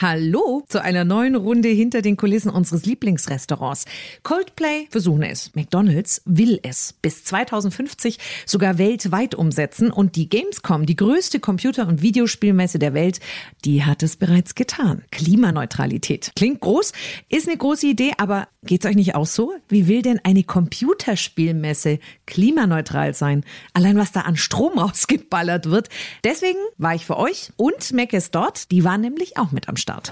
Hallo 0.00 0.64
zu 0.66 0.82
einer 0.82 1.04
neuen 1.04 1.36
Runde 1.36 1.68
hinter 1.68 2.02
den 2.02 2.16
Kulissen 2.16 2.50
unseres 2.50 2.84
Lieblingsrestaurants. 2.84 3.84
Coldplay 4.24 4.88
versuchen 4.90 5.22
es, 5.22 5.54
McDonald's 5.54 6.20
will 6.24 6.58
es 6.64 6.94
bis 7.00 7.22
2050 7.22 8.18
sogar 8.44 8.78
weltweit 8.78 9.36
umsetzen 9.36 9.92
und 9.92 10.16
die 10.16 10.28
Gamescom, 10.28 10.84
die 10.84 10.96
größte 10.96 11.38
Computer- 11.38 11.86
und 11.86 12.02
Videospielmesse 12.02 12.80
der 12.80 12.92
Welt, 12.92 13.20
die 13.64 13.84
hat 13.84 14.02
es 14.02 14.16
bereits 14.16 14.56
getan. 14.56 15.04
Klimaneutralität. 15.12 16.32
Klingt 16.34 16.60
groß, 16.60 16.92
ist 17.28 17.46
eine 17.46 17.56
große 17.56 17.86
Idee, 17.86 18.14
aber 18.18 18.48
geht's 18.64 18.86
euch 18.86 18.96
nicht 18.96 19.14
auch 19.14 19.26
so? 19.26 19.54
Wie 19.68 19.86
will 19.86 20.02
denn 20.02 20.18
eine 20.24 20.42
Computerspielmesse 20.42 22.00
klimaneutral 22.26 23.14
sein? 23.14 23.44
Allein 23.74 23.96
was 23.96 24.10
da 24.10 24.22
an 24.22 24.36
Strom 24.36 24.76
rausgeballert 24.78 25.70
wird. 25.70 25.88
Deswegen 26.24 26.58
war 26.78 26.96
ich 26.96 27.06
für 27.06 27.16
euch 27.16 27.52
und 27.54 27.92
Mac 27.92 28.12
ist 28.12 28.34
dort, 28.34 28.72
die 28.72 28.82
waren 28.82 29.00
nämlich 29.00 29.36
auch 29.36 29.52
mit 29.52 29.68
am 29.68 29.76
Start. 29.84 30.10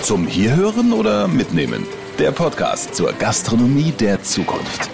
Zum 0.00 0.26
Hierhören 0.26 0.94
oder 0.94 1.28
Mitnehmen? 1.28 1.86
Der 2.18 2.32
Podcast 2.32 2.94
zur 2.94 3.12
Gastronomie 3.12 3.92
der 3.92 4.22
Zukunft. 4.22 4.88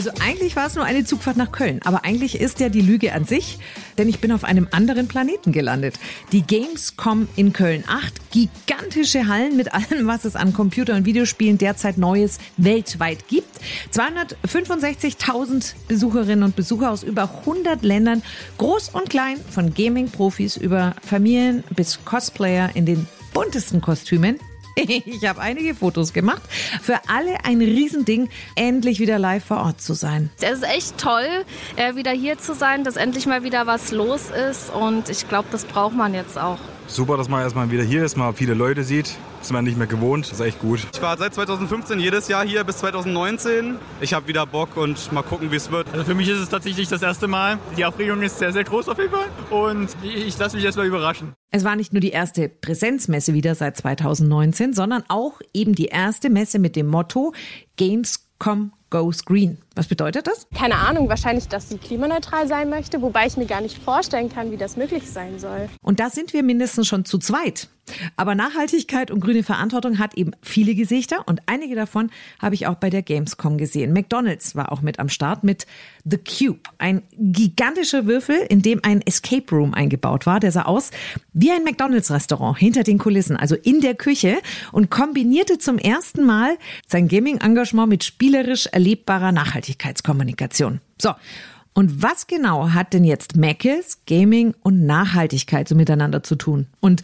Also 0.00 0.12
eigentlich 0.18 0.56
war 0.56 0.66
es 0.66 0.76
nur 0.76 0.86
eine 0.86 1.04
Zugfahrt 1.04 1.36
nach 1.36 1.52
Köln, 1.52 1.80
aber 1.84 2.06
eigentlich 2.06 2.40
ist 2.40 2.58
ja 2.58 2.70
die 2.70 2.80
Lüge 2.80 3.12
an 3.12 3.26
sich, 3.26 3.58
denn 3.98 4.08
ich 4.08 4.18
bin 4.18 4.32
auf 4.32 4.44
einem 4.44 4.66
anderen 4.70 5.08
Planeten 5.08 5.52
gelandet. 5.52 6.00
Die 6.32 6.40
Gamescom 6.40 7.28
in 7.36 7.52
Köln. 7.52 7.84
Acht 7.86 8.14
gigantische 8.30 9.28
Hallen 9.28 9.58
mit 9.58 9.74
allem, 9.74 10.06
was 10.06 10.24
es 10.24 10.36
an 10.36 10.54
Computer- 10.54 10.94
und 10.94 11.04
Videospielen 11.04 11.58
derzeit 11.58 11.98
Neues 11.98 12.38
weltweit 12.56 13.28
gibt. 13.28 13.60
265.000 13.92 15.74
Besucherinnen 15.86 16.44
und 16.44 16.56
Besucher 16.56 16.92
aus 16.92 17.02
über 17.02 17.40
100 17.40 17.82
Ländern, 17.82 18.22
groß 18.56 18.88
und 18.94 19.10
klein, 19.10 19.36
von 19.50 19.74
Gaming-Profis 19.74 20.56
über 20.56 20.96
Familien 21.04 21.62
bis 21.76 22.02
Cosplayer 22.06 22.70
in 22.72 22.86
den 22.86 23.06
buntesten 23.34 23.82
Kostümen. 23.82 24.38
Ich 25.20 25.26
habe 25.26 25.40
einige 25.40 25.74
Fotos 25.74 26.12
gemacht. 26.12 26.42
Für 26.82 27.00
alle 27.08 27.44
ein 27.44 27.60
Riesending, 27.60 28.28
endlich 28.54 29.00
wieder 29.00 29.18
live 29.18 29.44
vor 29.44 29.58
Ort 29.58 29.80
zu 29.80 29.94
sein. 29.94 30.30
Es 30.40 30.58
ist 30.58 30.64
echt 30.64 30.98
toll, 30.98 31.44
äh, 31.76 31.94
wieder 31.94 32.12
hier 32.12 32.38
zu 32.38 32.54
sein, 32.54 32.84
dass 32.84 32.96
endlich 32.96 33.26
mal 33.26 33.42
wieder 33.42 33.66
was 33.66 33.92
los 33.92 34.30
ist. 34.30 34.70
Und 34.70 35.08
ich 35.08 35.28
glaube, 35.28 35.48
das 35.52 35.64
braucht 35.64 35.94
man 35.94 36.14
jetzt 36.14 36.38
auch. 36.38 36.58
Super, 36.90 37.16
dass 37.16 37.28
man 37.28 37.42
erstmal 37.42 37.70
wieder 37.70 37.84
hier 37.84 38.04
ist, 38.04 38.16
mal 38.16 38.32
viele 38.32 38.52
Leute 38.52 38.82
sieht. 38.82 39.16
Ist 39.40 39.52
man 39.52 39.64
nicht 39.64 39.78
mehr 39.78 39.86
gewohnt, 39.86 40.26
das 40.26 40.40
ist 40.40 40.40
echt 40.40 40.58
gut. 40.58 40.80
Ich 40.92 41.00
war 41.00 41.16
seit 41.16 41.32
2015 41.32 42.00
jedes 42.00 42.26
Jahr 42.26 42.44
hier 42.44 42.64
bis 42.64 42.78
2019. 42.78 43.76
Ich 44.00 44.12
habe 44.12 44.26
wieder 44.26 44.44
Bock 44.44 44.76
und 44.76 45.12
mal 45.12 45.22
gucken, 45.22 45.52
wie 45.52 45.56
es 45.56 45.70
wird. 45.70 45.86
Also 45.92 46.04
für 46.04 46.16
mich 46.16 46.28
ist 46.28 46.38
es 46.38 46.48
tatsächlich 46.48 46.88
das 46.88 47.00
erste 47.00 47.28
Mal. 47.28 47.58
Die 47.76 47.84
Aufregung 47.84 48.20
ist 48.22 48.40
sehr, 48.40 48.52
sehr 48.52 48.64
groß 48.64 48.88
auf 48.88 48.98
jeden 48.98 49.12
Fall. 49.12 49.28
Und 49.50 49.88
ich 50.02 50.36
lasse 50.36 50.56
mich 50.56 50.64
erstmal 50.64 50.86
überraschen. 50.86 51.32
Es 51.52 51.62
war 51.62 51.76
nicht 51.76 51.92
nur 51.92 52.00
die 52.00 52.10
erste 52.10 52.48
Präsenzmesse 52.48 53.34
wieder 53.34 53.54
seit 53.54 53.76
2019, 53.76 54.72
sondern 54.72 55.04
auch 55.06 55.40
eben 55.54 55.76
die 55.76 55.86
erste 55.86 56.28
Messe 56.28 56.58
mit 56.58 56.74
dem 56.74 56.88
Motto 56.88 57.32
Gamescom 57.76 58.72
Goes 58.90 59.24
Green. 59.24 59.58
Was 59.74 59.86
bedeutet 59.86 60.26
das? 60.26 60.48
Keine 60.54 60.76
Ahnung, 60.76 61.08
wahrscheinlich, 61.08 61.48
dass 61.48 61.68
sie 61.68 61.78
klimaneutral 61.78 62.48
sein 62.48 62.70
möchte, 62.70 63.02
wobei 63.02 63.26
ich 63.26 63.36
mir 63.36 63.46
gar 63.46 63.60
nicht 63.60 63.78
vorstellen 63.78 64.28
kann, 64.28 64.50
wie 64.50 64.56
das 64.56 64.76
möglich 64.76 65.08
sein 65.08 65.38
soll. 65.38 65.68
Und 65.82 66.00
da 66.00 66.10
sind 66.10 66.32
wir 66.32 66.42
mindestens 66.42 66.88
schon 66.88 67.04
zu 67.04 67.18
zweit. 67.18 67.68
Aber 68.16 68.34
Nachhaltigkeit 68.34 69.10
und 69.10 69.20
grüne 69.20 69.42
Verantwortung 69.42 69.98
hat 69.98 70.14
eben 70.14 70.32
viele 70.42 70.74
Gesichter 70.74 71.26
und 71.26 71.40
einige 71.46 71.74
davon 71.74 72.10
habe 72.38 72.54
ich 72.54 72.66
auch 72.66 72.76
bei 72.76 72.90
der 72.90 73.02
Gamescom 73.02 73.58
gesehen. 73.58 73.92
McDonald's 73.92 74.54
war 74.54 74.72
auch 74.72 74.80
mit 74.80 74.98
am 74.98 75.08
Start 75.08 75.44
mit 75.44 75.66
The 76.04 76.18
Cube, 76.18 76.60
ein 76.78 77.02
gigantischer 77.18 78.06
Würfel, 78.06 78.36
in 78.48 78.62
dem 78.62 78.80
ein 78.82 79.02
Escape 79.02 79.54
Room 79.54 79.74
eingebaut 79.74 80.26
war. 80.26 80.40
Der 80.40 80.52
sah 80.52 80.62
aus 80.62 80.90
wie 81.32 81.50
ein 81.50 81.64
McDonald's 81.64 82.10
Restaurant 82.10 82.58
hinter 82.58 82.82
den 82.82 82.98
Kulissen, 82.98 83.36
also 83.36 83.54
in 83.54 83.80
der 83.80 83.94
Küche 83.94 84.38
und 84.72 84.90
kombinierte 84.90 85.58
zum 85.58 85.78
ersten 85.78 86.24
Mal 86.24 86.56
sein 86.86 87.08
Gaming-Engagement 87.08 87.88
mit 87.88 88.04
spielerisch 88.04 88.66
erlebbarer 88.66 89.32
Nachhaltigkeitskommunikation. 89.60 90.80
So. 91.00 91.12
Und 91.72 92.02
was 92.02 92.26
genau 92.26 92.70
hat 92.70 92.92
denn 92.92 93.04
jetzt 93.04 93.36
Macis, 93.36 94.00
Gaming 94.06 94.54
und 94.62 94.86
Nachhaltigkeit 94.86 95.68
so 95.68 95.74
miteinander 95.74 96.22
zu 96.22 96.34
tun? 96.34 96.66
Und 96.80 97.02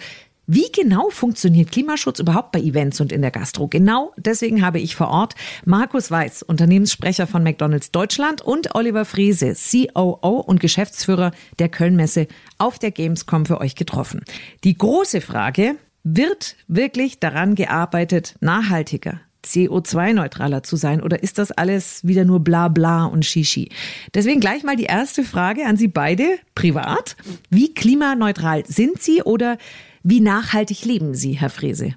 wie 0.49 0.71
genau 0.73 1.11
funktioniert 1.11 1.73
Klimaschutz 1.73 2.21
überhaupt 2.21 2.53
bei 2.53 2.61
Events 2.61 3.01
und 3.01 3.13
in 3.13 3.21
der 3.21 3.31
Gastro? 3.31 3.69
Genau 3.69 4.13
deswegen 4.17 4.65
habe 4.65 4.79
ich 4.79 4.95
vor 4.95 5.09
Ort 5.09 5.35
Markus 5.65 6.11
Weiß, 6.11 6.43
Unternehmenssprecher 6.43 7.27
von 7.27 7.43
McDonald's 7.43 7.91
Deutschland 7.91 8.43
und 8.43 8.75
Oliver 8.75 9.05
Frese, 9.05 9.55
COO 9.55 10.41
und 10.41 10.61
Geschäftsführer 10.61 11.33
der 11.59 11.69
Kölnmesse 11.69 12.27
auf 12.59 12.79
der 12.79 12.93
Gamescom 12.93 13.47
für 13.47 13.61
euch 13.61 13.75
getroffen. 13.75 14.23
Die 14.63 14.77
große 14.77 15.21
Frage, 15.21 15.77
wird 16.09 16.55
wirklich 16.69 17.19
daran 17.19 17.57
gearbeitet, 17.57 18.37
nachhaltiger, 18.41 19.21
CO2-neutraler 19.47 20.63
zu 20.63 20.77
sein 20.77 21.03
oder 21.03 21.23
ist 21.23 21.39
das 21.39 21.53
alles 21.53 22.07
wieder 22.07 22.25
nur 22.25 22.41
bla 22.41 22.69
bla 22.69 23.05
und 23.05 23.25
Shishi? 23.25 23.71
Deswegen 24.15 24.41
gleich 24.41 24.63
mal 24.63 24.77
die 24.77 24.85
erste 24.85 25.25
Frage 25.25 25.65
an 25.67 25.77
Sie 25.77 25.89
beide 25.89 26.39
privat. 26.55 27.17
Wie 27.51 27.75
klimaneutral 27.75 28.65
sind 28.67 29.03
Sie 29.03 29.23
oder 29.23 29.59
wie 30.03 30.21
nachhaltig 30.21 30.85
leben 30.85 31.15
Sie, 31.15 31.33
Herr 31.33 31.51
Frese? 31.51 31.95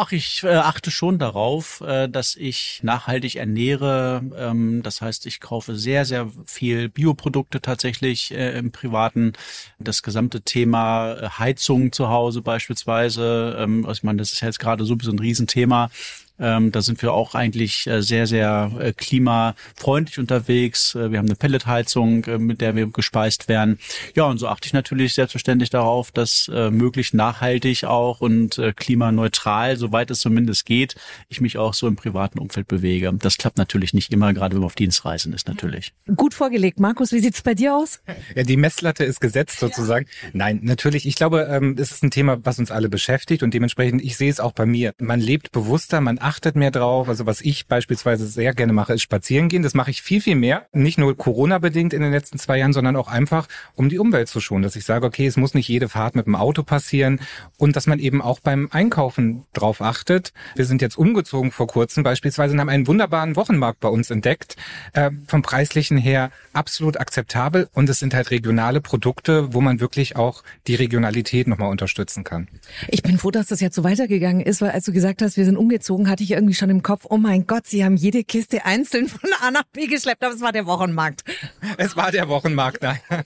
Ach, 0.00 0.12
ich 0.12 0.44
äh, 0.44 0.48
achte 0.54 0.92
schon 0.92 1.18
darauf, 1.18 1.80
äh, 1.80 2.08
dass 2.08 2.36
ich 2.36 2.78
nachhaltig 2.84 3.34
ernähre. 3.34 4.22
Ähm, 4.36 4.80
das 4.84 5.00
heißt, 5.00 5.26
ich 5.26 5.40
kaufe 5.40 5.74
sehr, 5.74 6.04
sehr 6.04 6.30
viel 6.46 6.88
Bioprodukte 6.88 7.60
tatsächlich 7.60 8.30
äh, 8.32 8.56
im 8.56 8.70
Privaten. 8.70 9.32
Das 9.80 10.04
gesamte 10.04 10.42
Thema 10.42 11.36
Heizung 11.38 11.90
zu 11.90 12.10
Hause 12.10 12.42
beispielsweise, 12.42 13.56
ähm, 13.58 13.88
ich 13.90 14.04
meine, 14.04 14.18
das 14.18 14.32
ist 14.32 14.42
jetzt 14.42 14.60
gerade 14.60 14.84
sowieso 14.84 15.10
ein 15.10 15.18
Riesenthema. 15.18 15.90
Ähm, 16.38 16.72
da 16.72 16.82
sind 16.82 17.02
wir 17.02 17.12
auch 17.12 17.34
eigentlich 17.34 17.86
äh, 17.86 18.02
sehr, 18.02 18.26
sehr 18.26 18.70
äh, 18.78 18.92
klimafreundlich 18.92 20.18
unterwegs. 20.18 20.94
Äh, 20.94 21.10
wir 21.10 21.18
haben 21.18 21.26
eine 21.26 21.36
Pelletheizung, 21.36 22.24
äh, 22.24 22.38
mit 22.38 22.60
der 22.60 22.76
wir 22.76 22.86
gespeist 22.86 23.48
werden. 23.48 23.78
Ja, 24.14 24.24
und 24.24 24.38
so 24.38 24.48
achte 24.48 24.66
ich 24.66 24.72
natürlich 24.72 25.14
selbstverständlich 25.14 25.70
darauf, 25.70 26.12
dass 26.12 26.50
äh, 26.52 26.70
möglichst 26.70 27.14
nachhaltig 27.14 27.84
auch 27.84 28.20
und 28.20 28.58
äh, 28.58 28.72
klimaneutral, 28.72 29.76
soweit 29.76 30.10
es 30.10 30.20
zumindest 30.20 30.66
geht, 30.66 30.96
ich 31.28 31.40
mich 31.40 31.58
auch 31.58 31.74
so 31.74 31.86
im 31.86 31.96
privaten 31.96 32.38
Umfeld 32.38 32.68
bewege. 32.68 33.12
Das 33.18 33.36
klappt 33.36 33.58
natürlich 33.58 33.94
nicht 33.94 34.12
immer, 34.12 34.32
gerade 34.32 34.54
wenn 34.54 34.60
man 34.60 34.66
auf 34.66 34.74
Dienstreisen 34.74 35.32
ist 35.32 35.48
natürlich. 35.48 35.92
Gut 36.14 36.34
vorgelegt. 36.34 36.80
Markus, 36.80 37.12
wie 37.12 37.20
sieht's 37.20 37.42
bei 37.42 37.54
dir 37.54 37.74
aus? 37.74 38.00
Ja, 38.34 38.42
die 38.42 38.56
Messlatte 38.56 39.04
ist 39.04 39.20
gesetzt 39.20 39.58
sozusagen. 39.58 40.06
Ja. 40.22 40.28
Nein, 40.32 40.60
natürlich. 40.62 41.06
Ich 41.06 41.14
glaube, 41.14 41.48
ähm, 41.50 41.76
es 41.78 41.92
ist 41.92 42.02
ein 42.02 42.10
Thema, 42.10 42.38
was 42.44 42.58
uns 42.58 42.70
alle 42.70 42.88
beschäftigt 42.88 43.42
und 43.42 43.54
dementsprechend, 43.54 44.02
ich 44.02 44.16
sehe 44.16 44.30
es 44.30 44.40
auch 44.40 44.52
bei 44.52 44.66
mir. 44.66 44.92
Man 44.98 45.20
lebt 45.20 45.52
bewusster, 45.52 46.00
man 46.00 46.18
achtet 46.28 46.56
mehr 46.56 46.70
drauf. 46.70 47.08
Also 47.08 47.24
was 47.24 47.40
ich 47.40 47.66
beispielsweise 47.66 48.26
sehr 48.26 48.52
gerne 48.52 48.74
mache, 48.74 48.92
ist 48.92 49.00
spazieren 49.00 49.48
gehen. 49.48 49.62
Das 49.62 49.72
mache 49.72 49.90
ich 49.90 50.02
viel, 50.02 50.20
viel 50.20 50.36
mehr. 50.36 50.66
Nicht 50.72 50.98
nur 50.98 51.16
Corona-bedingt 51.16 51.94
in 51.94 52.02
den 52.02 52.12
letzten 52.12 52.38
zwei 52.38 52.58
Jahren, 52.58 52.74
sondern 52.74 52.96
auch 52.96 53.08
einfach, 53.08 53.48
um 53.74 53.88
die 53.88 53.98
Umwelt 53.98 54.28
zu 54.28 54.40
schonen. 54.40 54.62
Dass 54.62 54.76
ich 54.76 54.84
sage, 54.84 55.06
okay, 55.06 55.26
es 55.26 55.38
muss 55.38 55.54
nicht 55.54 55.68
jede 55.68 55.88
Fahrt 55.88 56.14
mit 56.16 56.26
dem 56.26 56.36
Auto 56.36 56.62
passieren 56.62 57.20
und 57.56 57.76
dass 57.76 57.86
man 57.86 57.98
eben 57.98 58.20
auch 58.20 58.40
beim 58.40 58.68
Einkaufen 58.70 59.44
drauf 59.54 59.80
achtet. 59.80 60.34
Wir 60.54 60.66
sind 60.66 60.82
jetzt 60.82 60.98
umgezogen 60.98 61.50
vor 61.50 61.66
kurzem 61.66 62.02
beispielsweise 62.02 62.52
und 62.52 62.60
haben 62.60 62.68
einen 62.68 62.86
wunderbaren 62.86 63.34
Wochenmarkt 63.34 63.80
bei 63.80 63.88
uns 63.88 64.10
entdeckt. 64.10 64.56
Äh, 64.92 65.10
vom 65.26 65.40
preislichen 65.40 65.96
her 65.96 66.30
absolut 66.52 67.00
akzeptabel 67.00 67.70
und 67.72 67.88
es 67.88 68.00
sind 68.00 68.12
halt 68.12 68.30
regionale 68.30 68.82
Produkte, 68.82 69.54
wo 69.54 69.62
man 69.62 69.80
wirklich 69.80 70.16
auch 70.16 70.42
die 70.66 70.74
Regionalität 70.74 71.48
nochmal 71.48 71.70
unterstützen 71.70 72.22
kann. 72.22 72.48
Ich 72.88 73.02
bin 73.02 73.16
froh, 73.18 73.30
dass 73.30 73.46
das 73.46 73.60
jetzt 73.60 73.76
so 73.76 73.82
weitergegangen 73.82 74.42
ist, 74.42 74.60
weil 74.60 74.72
als 74.72 74.84
du 74.84 74.92
gesagt 74.92 75.22
hast, 75.22 75.38
wir 75.38 75.46
sind 75.46 75.56
umgezogen, 75.56 76.08
hatte 76.18 76.24
ich 76.24 76.32
irgendwie 76.32 76.54
schon 76.54 76.68
im 76.68 76.82
Kopf, 76.82 77.06
oh 77.10 77.16
mein 77.16 77.46
Gott, 77.46 77.68
sie 77.68 77.84
haben 77.84 77.96
jede 77.96 78.24
Kiste 78.24 78.64
einzeln 78.64 79.06
von 79.06 79.30
A 79.40 79.52
nach 79.52 79.62
B 79.72 79.86
geschleppt, 79.86 80.24
aber 80.24 80.34
es 80.34 80.40
war 80.40 80.50
der 80.50 80.66
Wochenmarkt. 80.66 81.22
Es 81.76 81.96
war 81.96 82.10
der 82.10 82.28
Wochenmarkt, 82.28 82.82
nein. 82.82 82.98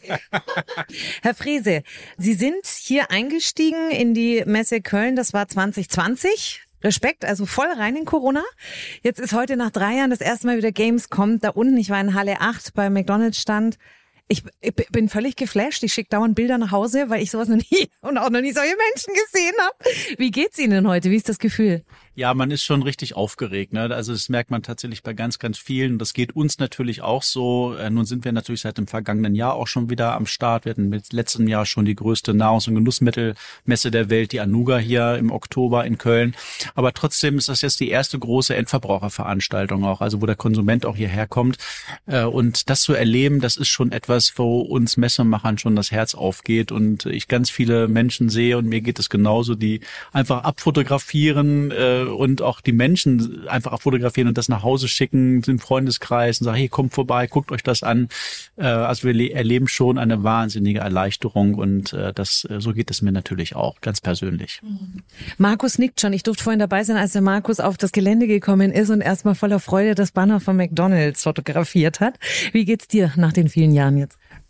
Herr 1.22 1.34
Frese, 1.34 1.84
Sie 2.18 2.34
sind 2.34 2.66
hier 2.66 3.10
eingestiegen 3.10 3.90
in 3.90 4.12
die 4.12 4.42
Messe 4.44 4.82
Köln, 4.82 5.16
das 5.16 5.32
war 5.32 5.48
2020. 5.48 6.66
Respekt, 6.84 7.24
also 7.24 7.46
voll 7.46 7.72
rein 7.74 7.96
in 7.96 8.04
Corona. 8.04 8.42
Jetzt 9.02 9.20
ist 9.20 9.32
heute 9.32 9.56
nach 9.56 9.70
drei 9.70 9.94
Jahren 9.94 10.10
das 10.10 10.20
erste 10.20 10.46
Mal 10.46 10.58
wieder 10.58 10.72
Gamescom 10.72 11.38
da 11.38 11.48
unten. 11.48 11.78
Ich 11.78 11.88
war 11.88 12.00
in 12.00 12.12
Halle 12.12 12.42
8 12.42 12.74
bei 12.74 12.90
McDonalds 12.90 13.40
stand. 13.40 13.78
Ich, 14.28 14.42
ich 14.60 14.74
bin 14.74 15.08
völlig 15.08 15.36
geflasht. 15.36 15.82
Ich 15.82 15.92
schicke 15.92 16.10
dauernd 16.10 16.34
Bilder 16.34 16.58
nach 16.58 16.70
Hause, 16.70 17.10
weil 17.10 17.22
ich 17.22 17.30
sowas 17.30 17.48
noch 17.48 17.56
nie 17.56 17.88
und 18.00 18.18
auch 18.18 18.30
noch 18.30 18.40
nie 18.40 18.52
solche 18.52 18.76
Menschen 18.76 19.14
gesehen 19.14 19.54
habe. 19.60 20.18
Wie 20.18 20.30
geht's 20.30 20.58
Ihnen 20.58 20.88
heute? 20.88 21.10
Wie 21.10 21.16
ist 21.16 21.28
das 21.28 21.38
Gefühl? 21.38 21.84
Ja, 22.14 22.34
man 22.34 22.50
ist 22.50 22.62
schon 22.62 22.82
richtig 22.82 23.16
aufgeregt. 23.16 23.72
Ne? 23.72 23.90
Also 23.90 24.12
das 24.12 24.28
merkt 24.28 24.50
man 24.50 24.62
tatsächlich 24.62 25.02
bei 25.02 25.14
ganz, 25.14 25.38
ganz 25.38 25.56
vielen. 25.56 25.98
Das 25.98 26.12
geht 26.12 26.36
uns 26.36 26.58
natürlich 26.58 27.00
auch 27.00 27.22
so. 27.22 27.74
Äh, 27.74 27.88
nun 27.88 28.04
sind 28.04 28.26
wir 28.26 28.32
natürlich 28.32 28.60
seit 28.60 28.76
dem 28.76 28.86
vergangenen 28.86 29.34
Jahr 29.34 29.54
auch 29.54 29.66
schon 29.66 29.88
wieder 29.88 30.14
am 30.14 30.26
Start. 30.26 30.66
Wir 30.66 30.70
hatten 30.70 30.90
mit 30.90 31.12
letztem 31.14 31.48
Jahr 31.48 31.64
schon 31.64 31.86
die 31.86 31.94
größte 31.94 32.32
Nahrungs- 32.32 32.68
und 32.68 32.74
Genussmittelmesse 32.74 33.90
der 33.90 34.10
Welt, 34.10 34.32
die 34.32 34.40
Anuga 34.40 34.76
hier 34.76 35.16
im 35.16 35.30
Oktober 35.30 35.86
in 35.86 35.96
Köln. 35.96 36.34
Aber 36.74 36.92
trotzdem 36.92 37.38
ist 37.38 37.48
das 37.48 37.62
jetzt 37.62 37.80
die 37.80 37.88
erste 37.88 38.18
große 38.18 38.54
Endverbraucherveranstaltung 38.54 39.84
auch, 39.86 40.02
also 40.02 40.20
wo 40.20 40.26
der 40.26 40.36
Konsument 40.36 40.84
auch 40.84 40.96
hierher 40.96 41.26
kommt. 41.26 41.56
Äh, 42.06 42.24
und 42.24 42.68
das 42.68 42.82
zu 42.82 42.92
erleben, 42.92 43.40
das 43.40 43.56
ist 43.56 43.68
schon 43.68 43.90
etwas, 43.90 44.11
wo 44.36 44.60
uns 44.60 44.96
Messemachern 44.96 45.58
schon 45.58 45.76
das 45.76 45.90
Herz 45.90 46.14
aufgeht 46.14 46.72
und 46.72 47.06
ich 47.06 47.28
ganz 47.28 47.50
viele 47.50 47.88
Menschen 47.88 48.28
sehe 48.28 48.58
und 48.58 48.66
mir 48.66 48.80
geht 48.80 48.98
es 48.98 49.08
genauso, 49.08 49.54
die 49.54 49.80
einfach 50.12 50.44
abfotografieren 50.44 51.70
äh, 51.70 52.04
und 52.04 52.42
auch 52.42 52.60
die 52.60 52.72
Menschen 52.72 53.48
einfach 53.48 53.80
fotografieren 53.80 54.28
und 54.28 54.38
das 54.38 54.48
nach 54.48 54.62
Hause 54.62 54.88
schicken, 54.88 55.42
im 55.46 55.58
Freundeskreis 55.58 56.40
und 56.40 56.46
sagen, 56.46 56.58
hey, 56.58 56.68
kommt 56.68 56.94
vorbei, 56.94 57.26
guckt 57.26 57.52
euch 57.52 57.62
das 57.62 57.82
an. 57.82 58.08
Äh, 58.56 58.64
also 58.64 59.08
wir 59.08 59.34
erleben 59.34 59.68
schon 59.68 59.98
eine 59.98 60.22
wahnsinnige 60.22 60.80
Erleichterung 60.80 61.54
und 61.54 61.92
äh, 61.92 62.12
das, 62.12 62.46
äh, 62.50 62.60
so 62.60 62.72
geht 62.72 62.90
es 62.90 63.02
mir 63.02 63.12
natürlich 63.12 63.56
auch, 63.56 63.80
ganz 63.80 64.00
persönlich. 64.00 64.60
Markus 65.38 65.78
nickt 65.78 66.00
schon. 66.00 66.12
Ich 66.12 66.22
durfte 66.22 66.44
vorhin 66.44 66.60
dabei 66.60 66.84
sein, 66.84 66.96
als 66.96 67.12
der 67.12 67.22
Markus 67.22 67.60
auf 67.60 67.76
das 67.76 67.92
Gelände 67.92 68.26
gekommen 68.26 68.70
ist 68.72 68.90
und 68.90 69.00
erstmal 69.00 69.34
voller 69.34 69.60
Freude 69.60 69.94
das 69.94 70.12
Banner 70.12 70.40
von 70.40 70.56
McDonalds 70.56 71.22
fotografiert 71.22 72.00
hat. 72.00 72.18
Wie 72.52 72.64
geht's 72.64 72.88
dir 72.88 73.12
nach 73.16 73.32
den 73.32 73.48
vielen 73.48 73.72
Jahren 73.72 73.96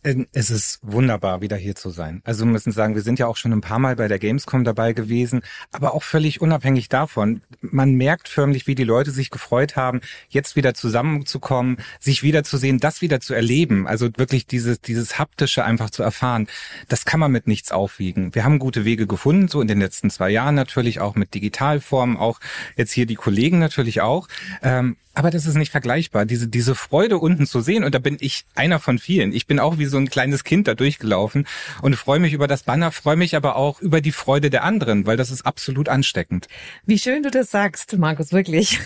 es 0.05 0.51
ist 0.51 0.81
wunderbar, 0.83 1.43
wieder 1.43 1.57
hier 1.57 1.77
zu 1.77 1.91
sein. 1.91 2.23
Also 2.25 2.45
müssen 2.45 2.73
sagen, 2.73 2.97
wir 2.97 3.03
sind 3.03 3.21
ja 3.21 3.29
auch 3.29 3.37
schon 3.37 3.53
ein 3.53 3.61
paar 3.61 3.79
Mal 3.79 3.95
bei 3.95 4.09
der 4.09 4.19
Gamescom 4.19 4.65
dabei 4.65 4.95
gewesen, 4.95 5.43
aber 5.71 5.95
auch 5.95 6.03
völlig 6.03 6.41
unabhängig 6.41 6.89
davon. 6.89 7.41
Man 7.61 7.95
merkt 7.95 8.29
förmlich, 8.29 8.67
wie 8.67 8.75
die 8.75 8.83
Leute 8.83 9.13
sich 9.13 9.31
gefreut 9.31 9.77
haben, 9.77 10.01
jetzt 10.29 10.57
wieder 10.57 10.75
zusammenzukommen, 10.75 11.77
sich 12.01 12.25
wiederzusehen, 12.25 12.81
das 12.81 13.01
wieder 13.01 13.21
zu 13.21 13.33
erleben. 13.33 13.87
Also 13.87 14.09
wirklich 14.17 14.47
dieses, 14.49 14.81
dieses 14.81 15.21
haptische 15.21 15.65
einfach 15.65 15.91
zu 15.91 16.03
erfahren. 16.03 16.49
Das 16.89 17.05
kann 17.05 17.21
man 17.21 17.31
mit 17.31 17.47
nichts 17.47 17.71
aufwiegen. 17.71 18.35
Wir 18.35 18.45
haben 18.45 18.59
gute 18.59 18.85
Wege 18.85 19.07
gefunden, 19.07 19.47
so 19.47 19.61
in 19.61 19.69
den 19.69 19.79
letzten 19.79 20.11
zwei 20.11 20.31
Jahren 20.31 20.57
natürlich 20.57 20.99
auch 20.99 21.15
mit 21.15 21.33
Digitalformen, 21.35 22.17
auch 22.17 22.41
jetzt 22.77 22.91
hier 22.91 23.07
die 23.07 23.15
Kollegen 23.15 23.61
natürlich 23.61 24.01
auch. 24.01 24.27
Ähm, 24.63 24.97
aber 25.15 25.31
das 25.31 25.45
ist 25.45 25.57
nicht 25.57 25.71
vergleichbar, 25.71 26.25
diese, 26.25 26.49
diese 26.49 26.75
Freude 26.75 27.19
unten 27.19 27.47
zu 27.47 27.61
sehen. 27.61 27.85
Und 27.85 27.95
da 27.95 27.99
bin 27.99 28.17
ich 28.21 28.47
einer 28.55 28.79
von 28.79 28.99
vielen. 28.99 29.33
Ich 29.33 29.47
bin 29.47 29.59
auch 29.59 29.79
wie 29.79 29.85
so 29.93 29.99
ein 29.99 30.11
kleines 30.11 30.43
Kind 30.43 30.67
da 30.67 30.75
durchgelaufen 30.75 31.47
und 31.81 31.95
freue 31.95 32.19
mich 32.19 32.33
über 32.33 32.49
das 32.49 32.65
Banner, 32.65 32.91
freue 32.91 33.17
mich 33.17 33.37
aber 33.37 33.55
auch 33.55 33.81
über 33.81 34.01
die 34.01 34.11
Freude 34.11 34.51
der 34.51 34.65
anderen, 34.65 35.07
weil 35.07 35.17
das 35.17 35.31
ist 35.31 35.47
absolut 35.47 35.89
ansteckend. 35.89 36.49
Wie 36.85 36.99
schön 36.99 37.23
du 37.23 37.31
das 37.31 37.53
sagst, 37.53 37.97
Markus, 37.97 38.33
wirklich. 38.33 38.81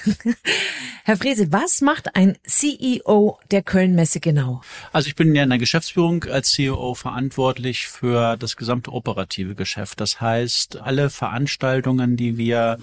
Herr 1.05 1.17
Frese, 1.17 1.53
was 1.53 1.81
macht 1.81 2.17
ein 2.17 2.37
CEO 2.45 3.39
der 3.51 3.63
Köln-Messe 3.63 4.19
genau? 4.19 4.61
Also 4.93 5.07
ich 5.07 5.15
bin 5.15 5.35
ja 5.35 5.45
in 5.45 5.51
der 5.51 5.59
Geschäftsführung 5.59 6.25
als 6.25 6.51
CEO 6.51 6.95
verantwortlich 6.95 7.87
für 7.87 8.37
das 8.37 8.57
gesamte 8.57 8.93
operative 8.93 9.55
Geschäft. 9.55 10.01
Das 10.01 10.21
heißt, 10.21 10.79
alle 10.81 11.09
Veranstaltungen, 11.09 12.17
die 12.17 12.37
wir 12.39 12.79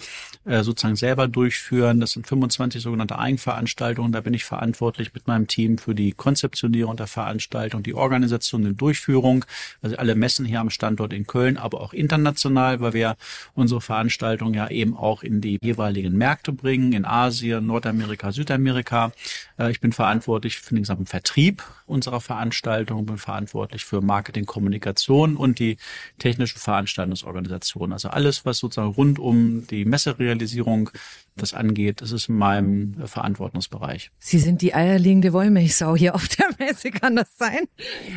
äh, 0.46 0.64
sozusagen 0.64 0.96
selber 0.96 1.28
durchführen, 1.28 2.00
das 2.00 2.12
sind 2.12 2.25
25 2.25 2.81
sogenannte 2.81 3.20
Eigenveranstaltungen. 3.20 4.14
Da 4.14 4.22
bin 4.22 4.34
ich 4.34 4.46
verantwortlich 4.46 5.14
mit 5.14 5.28
meinem 5.28 5.48
Team 5.48 5.78
für 5.78 5.94
die 5.94 6.14
Konzeptionierung 6.14 6.96
der 6.96 7.08
Veranstaltung, 7.08 7.84
die 7.84 7.94
Organisation 7.94 8.12
und 8.15 8.77
Durchführung. 8.77 9.45
Also 9.81 9.98
alle 9.98 10.15
Messen 10.15 10.45
hier 10.45 10.60
am 10.60 10.69
Standort 10.69 11.13
in 11.13 11.25
Köln, 11.25 11.57
aber 11.57 11.81
auch 11.81 11.94
international, 11.94 12.80
weil 12.80 12.94
wir 12.94 13.15
unsere 13.54 13.81
Veranstaltung 13.81 14.54
ja 14.54 14.69
eben 14.69 14.95
auch 14.95 15.24
in 15.24 15.42
die 15.42 15.60
jeweiligen 15.62 16.18
Märkte 16.18 16.51
bringen, 16.51 16.94
in 16.94 17.06
Asien, 17.06 17.65
Nordamerika, 17.65 18.31
Südamerika. 18.31 19.12
Äh, 19.57 19.71
ich 19.71 19.80
bin 19.80 19.92
verantwortlich 19.92 20.57
für 20.57 20.75
den 20.75 20.83
gesamten 20.83 21.06
Vertrieb 21.06 21.63
unserer 21.86 22.21
Veranstaltung, 22.21 23.06
bin 23.06 23.18
verantwortlich 23.18 23.86
für 23.86 24.01
Marketing, 24.01 24.45
Kommunikation 24.45 25.36
und 25.36 25.60
die 25.60 25.77
technische 26.19 26.60
Veranstaltungsorganisation. 26.60 27.94
Also 27.94 28.10
alles, 28.10 28.45
was 28.45 28.60
sozusagen 28.60 28.94
rund 28.94 29.19
um 29.19 29.68
die 29.68 29.86
Messerealisierung 29.86 30.89
das 31.36 31.54
angeht. 31.54 32.02
Das 32.02 32.12
ist 32.12 32.30
in 32.30 32.38
meinem 32.38 32.96
äh, 33.02 33.08
Verantwortungsbereich. 33.08 34.12
Sie 34.20 34.40
sind 34.40 34.62
die 34.62 34.74
eierlegende 34.74 35.34
Wollmilchsau 35.34 35.96
hier 35.96 36.16
auf 36.16 36.28
der 36.28 36.48
Messe, 36.60 36.92
kann 36.92 37.16
das 37.16 37.36
sein? 37.38 37.62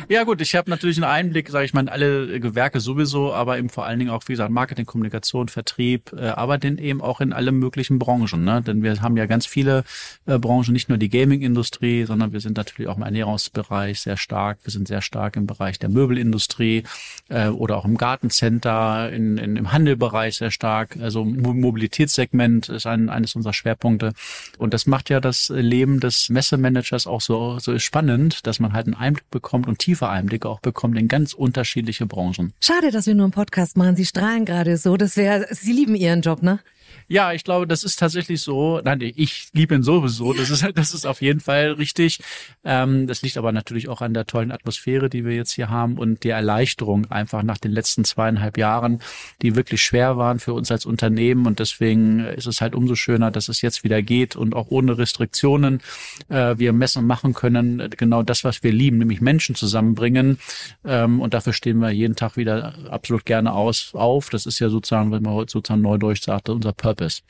Ja 0.09 0.23
gut, 0.23 0.41
ich 0.41 0.55
habe 0.55 0.69
natürlich 0.69 0.97
einen 0.97 1.11
Einblick, 1.11 1.49
sage 1.49 1.65
ich 1.65 1.73
mal, 1.73 1.81
in 1.81 1.89
alle 1.89 2.39
Gewerke 2.39 2.79
sowieso, 2.79 3.33
aber 3.33 3.57
eben 3.57 3.69
vor 3.69 3.85
allen 3.85 3.99
Dingen 3.99 4.11
auch, 4.11 4.23
wie 4.27 4.33
gesagt, 4.33 4.51
Marketing, 4.51 4.85
Kommunikation, 4.85 5.47
Vertrieb, 5.47 6.13
äh, 6.13 6.27
aber 6.27 6.57
denn 6.57 6.77
eben 6.77 7.01
auch 7.01 7.21
in 7.21 7.33
alle 7.33 7.51
möglichen 7.51 7.99
Branchen. 7.99 8.43
Ne? 8.43 8.61
Denn 8.61 8.83
wir 8.83 9.01
haben 9.01 9.17
ja 9.17 9.25
ganz 9.25 9.45
viele 9.45 9.83
äh, 10.25 10.37
Branchen, 10.37 10.73
nicht 10.73 10.89
nur 10.89 10.97
die 10.97 11.09
Gaming-Industrie, 11.09 12.05
sondern 12.05 12.33
wir 12.33 12.39
sind 12.39 12.57
natürlich 12.57 12.89
auch 12.89 12.97
im 12.97 13.03
Ernährungsbereich 13.03 14.01
sehr 14.01 14.17
stark. 14.17 14.59
Wir 14.63 14.71
sind 14.71 14.87
sehr 14.87 15.01
stark 15.01 15.35
im 15.35 15.47
Bereich 15.47 15.79
der 15.79 15.89
Möbelindustrie 15.89 16.83
äh, 17.29 17.47
oder 17.47 17.77
auch 17.77 17.85
im 17.85 17.97
Gartencenter, 17.97 19.11
in, 19.11 19.37
in, 19.37 19.55
im 19.55 19.71
Handelbereich 19.71 20.37
sehr 20.37 20.51
stark. 20.51 20.97
Also 21.01 21.23
Mobilitätssegment 21.25 22.69
ist 22.69 22.85
ein 22.85 23.06
eines 23.09 23.35
unserer 23.35 23.53
Schwerpunkte. 23.53 24.13
Und 24.57 24.73
das 24.73 24.85
macht 24.87 25.09
ja 25.09 25.19
das 25.19 25.49
Leben 25.49 25.99
des 25.99 26.29
Messemanagers 26.29 27.07
auch 27.07 27.21
so, 27.21 27.59
so 27.59 27.77
spannend, 27.79 28.45
dass 28.47 28.59
man 28.59 28.73
halt 28.73 28.87
einen 28.87 28.95
Einblick 28.95 29.29
bekommt 29.31 29.67
und 29.67 29.79
tiefe 29.79 30.09
Einblicke 30.09 30.49
auch 30.49 30.59
bekommt 30.59 30.97
in 30.97 31.07
ganz 31.07 31.33
unterschiedliche 31.33 32.05
Branchen. 32.05 32.53
Schade, 32.61 32.91
dass 32.91 33.07
wir 33.07 33.15
nur 33.15 33.25
einen 33.25 33.31
Podcast 33.31 33.77
machen. 33.77 33.95
Sie 33.95 34.05
strahlen 34.05 34.45
gerade 34.45 34.77
so. 34.77 34.97
Das 34.97 35.17
wäre, 35.17 35.47
Sie 35.51 35.73
lieben 35.73 35.95
Ihren 35.95 36.21
Job, 36.21 36.41
ne? 36.41 36.59
Ja, 37.07 37.31
ich 37.31 37.43
glaube, 37.43 37.67
das 37.67 37.83
ist 37.83 37.99
tatsächlich 37.99 38.41
so. 38.41 38.81
Nein, 38.83 38.99
ich 39.01 39.49
liebe 39.53 39.75
ihn 39.75 39.83
sowieso. 39.83 40.33
Das 40.33 40.49
ist, 40.49 40.65
das 40.75 40.93
ist 40.93 41.05
auf 41.05 41.21
jeden 41.21 41.39
Fall 41.39 41.71
richtig. 41.71 42.19
Ähm, 42.65 43.07
das 43.07 43.21
liegt 43.21 43.37
aber 43.37 43.51
natürlich 43.51 43.87
auch 43.87 44.01
an 44.01 44.13
der 44.13 44.25
tollen 44.25 44.51
Atmosphäre, 44.51 45.09
die 45.09 45.23
wir 45.23 45.35
jetzt 45.35 45.51
hier 45.51 45.69
haben 45.69 45.97
und 45.97 46.23
der 46.23 46.35
Erleichterung 46.35 47.09
einfach 47.09 47.43
nach 47.43 47.57
den 47.57 47.71
letzten 47.71 48.03
zweieinhalb 48.03 48.57
Jahren, 48.57 49.01
die 49.41 49.55
wirklich 49.55 49.81
schwer 49.81 50.17
waren 50.17 50.39
für 50.39 50.53
uns 50.53 50.71
als 50.71 50.85
Unternehmen. 50.85 51.45
Und 51.45 51.59
deswegen 51.59 52.19
ist 52.19 52.47
es 52.47 52.59
halt 52.61 52.75
umso 52.75 52.95
schöner, 52.95 53.31
dass 53.31 53.47
es 53.47 53.61
jetzt 53.61 53.83
wieder 53.83 54.01
geht 54.01 54.35
und 54.35 54.53
auch 54.53 54.67
ohne 54.69 54.97
Restriktionen 54.97 55.79
äh, 56.29 56.57
wir 56.57 56.73
Messen 56.73 57.07
machen 57.07 57.33
können. 57.33 57.89
Genau 57.97 58.23
das, 58.23 58.43
was 58.43 58.63
wir 58.63 58.71
lieben, 58.71 58.97
nämlich 58.97 59.21
Menschen 59.21 59.55
zusammenbringen. 59.55 60.39
Ähm, 60.83 61.21
und 61.21 61.33
dafür 61.33 61.53
stehen 61.53 61.79
wir 61.79 61.91
jeden 61.91 62.15
Tag 62.15 62.37
wieder 62.37 62.73
absolut 62.89 63.25
gerne 63.25 63.53
aus, 63.53 63.91
auf. 63.93 64.29
Das 64.29 64.45
ist 64.45 64.59
ja 64.59 64.69
sozusagen, 64.69 65.11
wenn 65.11 65.23
man 65.23 65.33
heute 65.33 65.51
sozusagen 65.51 65.81
neudeutsch 65.81 66.23
sagt, 66.23 66.49
unser 66.49 66.73
Purpose. 66.77 67.21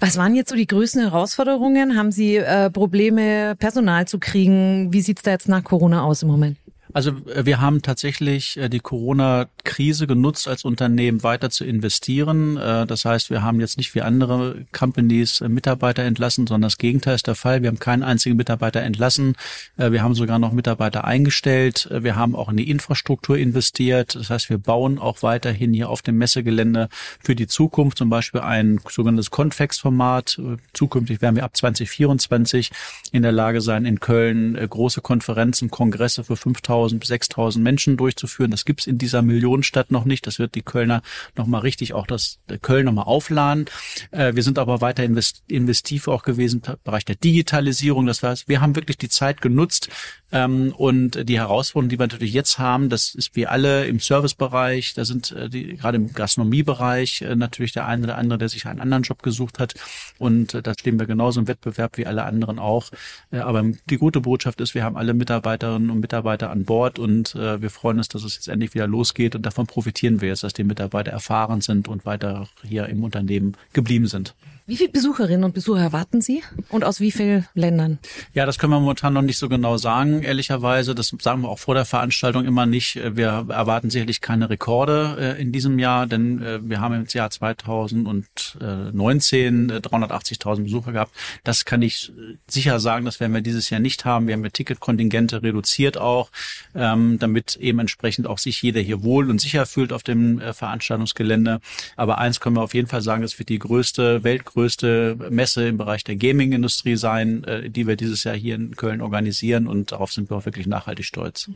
Was 0.00 0.16
waren 0.16 0.34
jetzt 0.34 0.50
so 0.50 0.56
die 0.56 0.66
größten 0.66 1.02
Herausforderungen? 1.02 1.96
Haben 1.96 2.12
Sie 2.12 2.36
äh, 2.36 2.70
Probleme, 2.70 3.56
Personal 3.56 4.06
zu 4.06 4.18
kriegen? 4.18 4.92
Wie 4.92 5.00
sieht's 5.00 5.22
da 5.22 5.32
jetzt 5.32 5.48
nach 5.48 5.64
Corona 5.64 6.02
aus 6.04 6.22
im 6.22 6.28
Moment? 6.28 6.58
Also 6.92 7.10
äh, 7.34 7.46
wir 7.46 7.60
haben 7.60 7.82
tatsächlich 7.82 8.56
äh, 8.56 8.68
die 8.68 8.80
Corona-Krise 8.80 10.06
genutzt, 10.06 10.48
als 10.48 10.64
Unternehmen 10.64 11.22
weiter 11.22 11.50
zu 11.50 11.64
investieren. 11.64 12.56
Äh, 12.56 12.86
das 12.86 13.04
heißt, 13.04 13.30
wir 13.30 13.42
haben 13.42 13.60
jetzt 13.60 13.76
nicht 13.76 13.94
wie 13.94 14.02
andere 14.02 14.66
Companies 14.72 15.40
Mitarbeiter 15.40 16.02
entlassen, 16.02 16.46
sondern 16.46 16.68
das 16.68 16.78
Gegenteil 16.78 17.14
ist 17.14 17.26
der 17.26 17.34
Fall. 17.34 17.62
Wir 17.62 17.68
haben 17.68 17.78
keinen 17.78 18.02
einzigen 18.02 18.36
Mitarbeiter 18.36 18.80
entlassen. 18.80 19.34
Wir 19.76 20.02
haben 20.02 20.14
sogar 20.14 20.38
noch 20.38 20.52
Mitarbeiter 20.52 21.04
eingestellt. 21.04 21.88
Wir 21.90 22.16
haben 22.16 22.34
auch 22.34 22.48
in 22.48 22.56
die 22.56 22.70
Infrastruktur 22.70 23.38
investiert. 23.38 24.14
Das 24.14 24.30
heißt, 24.30 24.50
wir 24.50 24.58
bauen 24.58 24.98
auch 24.98 25.22
weiterhin 25.22 25.72
hier 25.72 25.88
auf 25.88 26.02
dem 26.02 26.18
Messegelände 26.18 26.88
für 27.20 27.34
die 27.34 27.46
Zukunft 27.46 27.98
zum 27.98 28.10
Beispiel 28.10 28.40
ein 28.40 28.80
sogenanntes 28.88 29.30
Convex-Format. 29.30 30.40
Zukünftig 30.72 31.22
werden 31.22 31.36
wir 31.36 31.44
ab 31.44 31.56
2024 31.56 32.70
in 33.12 33.22
der 33.22 33.32
Lage 33.32 33.60
sein, 33.60 33.84
in 33.84 34.00
Köln 34.00 34.54
große 34.54 35.00
Konferenzen, 35.00 35.70
Kongresse 35.70 36.24
für 36.24 36.36
5000 36.36 36.81
5.000 36.82 36.98
bis 36.98 37.10
6.000 37.10 37.58
Menschen 37.60 37.96
durchzuführen. 37.96 38.50
Das 38.50 38.64
gibt's 38.64 38.86
in 38.86 38.98
dieser 38.98 39.22
Millionenstadt 39.22 39.90
noch 39.90 40.04
nicht. 40.04 40.26
Das 40.26 40.38
wird 40.38 40.54
die 40.54 40.62
Kölner 40.62 41.02
nochmal 41.36 41.62
richtig 41.62 41.94
auch 41.94 42.06
das 42.06 42.38
Köln 42.60 42.86
nochmal 42.86 43.04
aufladen. 43.04 43.66
Äh, 44.10 44.34
wir 44.34 44.42
sind 44.42 44.58
aber 44.58 44.80
weiter 44.80 45.04
investiv 45.04 46.08
auch 46.08 46.22
gewesen 46.22 46.62
im 46.66 46.74
Bereich 46.84 47.04
der 47.04 47.16
Digitalisierung. 47.16 48.06
Das 48.06 48.22
heißt, 48.22 48.48
wir 48.48 48.60
haben 48.60 48.76
wirklich 48.76 48.98
die 48.98 49.08
Zeit 49.08 49.40
genutzt, 49.40 49.88
ähm, 50.32 50.72
und 50.76 51.28
die 51.28 51.38
Herausforderungen, 51.38 51.90
die 51.90 51.98
wir 51.98 52.06
natürlich 52.06 52.32
jetzt 52.32 52.58
haben, 52.58 52.88
das 52.88 53.14
ist 53.14 53.36
wie 53.36 53.46
alle 53.46 53.86
im 53.86 54.00
Servicebereich, 54.00 54.94
da 54.94 55.04
sind 55.04 55.30
äh, 55.32 55.50
die 55.50 55.76
gerade 55.76 55.98
im 55.98 56.12
Gastronomiebereich 56.12 57.20
äh, 57.20 57.36
natürlich 57.36 57.72
der 57.72 57.86
eine 57.86 58.04
oder 58.04 58.16
andere, 58.16 58.38
der 58.38 58.48
sich 58.48 58.66
einen 58.66 58.80
anderen 58.80 59.02
Job 59.02 59.22
gesucht 59.22 59.58
hat. 59.58 59.74
Und 60.18 60.58
da 60.66 60.72
stehen 60.72 60.98
wir 60.98 61.06
genauso 61.06 61.40
im 61.40 61.48
Wettbewerb 61.48 61.98
wie 61.98 62.06
alle 62.06 62.24
anderen 62.24 62.58
auch. 62.58 62.90
Aber 63.30 63.64
die 63.90 63.98
gute 63.98 64.20
Botschaft 64.20 64.60
ist, 64.60 64.74
wir 64.74 64.84
haben 64.84 64.96
alle 64.96 65.14
Mitarbeiterinnen 65.14 65.90
und 65.90 66.00
Mitarbeiter 66.00 66.50
an 66.50 66.64
Bord 66.64 66.71
und 66.98 67.34
äh, 67.34 67.60
wir 67.60 67.70
freuen 67.70 67.98
uns, 67.98 68.08
dass 68.08 68.24
es 68.24 68.36
jetzt 68.36 68.48
endlich 68.48 68.74
wieder 68.74 68.86
losgeht 68.86 69.34
und 69.34 69.44
davon 69.44 69.66
profitieren 69.66 70.20
wir 70.20 70.28
jetzt, 70.28 70.42
dass 70.42 70.52
die 70.52 70.64
Mitarbeiter 70.64 71.10
erfahren 71.10 71.60
sind 71.60 71.88
und 71.88 72.06
weiter 72.06 72.48
hier 72.62 72.86
im 72.86 73.04
Unternehmen 73.04 73.56
geblieben 73.72 74.06
sind. 74.06 74.34
Wie 74.64 74.76
viele 74.76 74.90
Besucherinnen 74.90 75.42
und 75.42 75.54
Besucher 75.54 75.80
erwarten 75.80 76.20
Sie 76.20 76.44
und 76.68 76.84
aus 76.84 77.00
wie 77.00 77.10
vielen 77.10 77.48
Ländern? 77.52 77.98
Ja, 78.32 78.46
das 78.46 78.60
können 78.60 78.72
wir 78.72 78.78
momentan 78.78 79.12
noch 79.12 79.22
nicht 79.22 79.38
so 79.38 79.48
genau 79.48 79.76
sagen, 79.76 80.22
ehrlicherweise. 80.22 80.94
Das 80.94 81.12
sagen 81.20 81.42
wir 81.42 81.48
auch 81.48 81.58
vor 81.58 81.74
der 81.74 81.84
Veranstaltung 81.84 82.44
immer 82.44 82.64
nicht. 82.64 82.94
Wir 82.94 83.44
erwarten 83.48 83.90
sicherlich 83.90 84.20
keine 84.20 84.50
Rekorde 84.50 85.34
äh, 85.36 85.42
in 85.42 85.50
diesem 85.50 85.80
Jahr, 85.80 86.06
denn 86.06 86.40
äh, 86.40 86.60
wir 86.62 86.80
haben 86.80 86.94
im 86.94 87.06
Jahr 87.08 87.30
2019 87.30 89.72
380.000 89.72 90.58
äh, 90.58 90.62
Besucher 90.62 90.92
gehabt. 90.92 91.12
Das 91.42 91.64
kann 91.64 91.82
ich 91.82 92.12
sicher 92.46 92.78
sagen, 92.78 93.04
das 93.04 93.18
werden 93.18 93.34
wir 93.34 93.40
dieses 93.40 93.68
Jahr 93.68 93.80
nicht 93.80 94.04
haben. 94.04 94.28
Wir 94.28 94.34
haben 94.34 94.44
ja 94.44 94.50
Ticketkontingente 94.50 95.42
reduziert 95.42 95.98
auch, 95.98 96.30
ähm, 96.76 97.18
damit 97.18 97.56
eben 97.56 97.80
entsprechend 97.80 98.28
auch 98.28 98.38
sich 98.38 98.62
jeder 98.62 98.80
hier 98.80 99.02
wohl 99.02 99.28
und 99.28 99.40
sicher 99.40 99.66
fühlt 99.66 99.92
auf 99.92 100.04
dem 100.04 100.40
Veranstaltungsgelände. 100.40 101.60
Aber 101.96 102.18
eins 102.18 102.38
können 102.38 102.54
wir 102.54 102.62
auf 102.62 102.74
jeden 102.74 102.86
Fall 102.86 103.02
sagen, 103.02 103.24
es 103.24 103.40
wird 103.40 103.48
die 103.48 103.58
größte, 103.58 104.22
weltgrößte 104.22 104.51
Messe 104.56 105.68
im 105.68 105.76
Bereich 105.76 106.04
der 106.04 106.16
Gaming-Industrie 106.16 106.96
sein, 106.96 107.44
die 107.68 107.86
wir 107.86 107.96
dieses 107.96 108.24
Jahr 108.24 108.36
hier 108.36 108.54
in 108.54 108.76
Köln 108.76 109.00
organisieren 109.00 109.66
und 109.66 109.92
darauf 109.92 110.12
sind 110.12 110.30
wir 110.30 110.36
auch 110.36 110.44
wirklich 110.44 110.66
nachhaltig 110.66 111.04
stolz. 111.04 111.50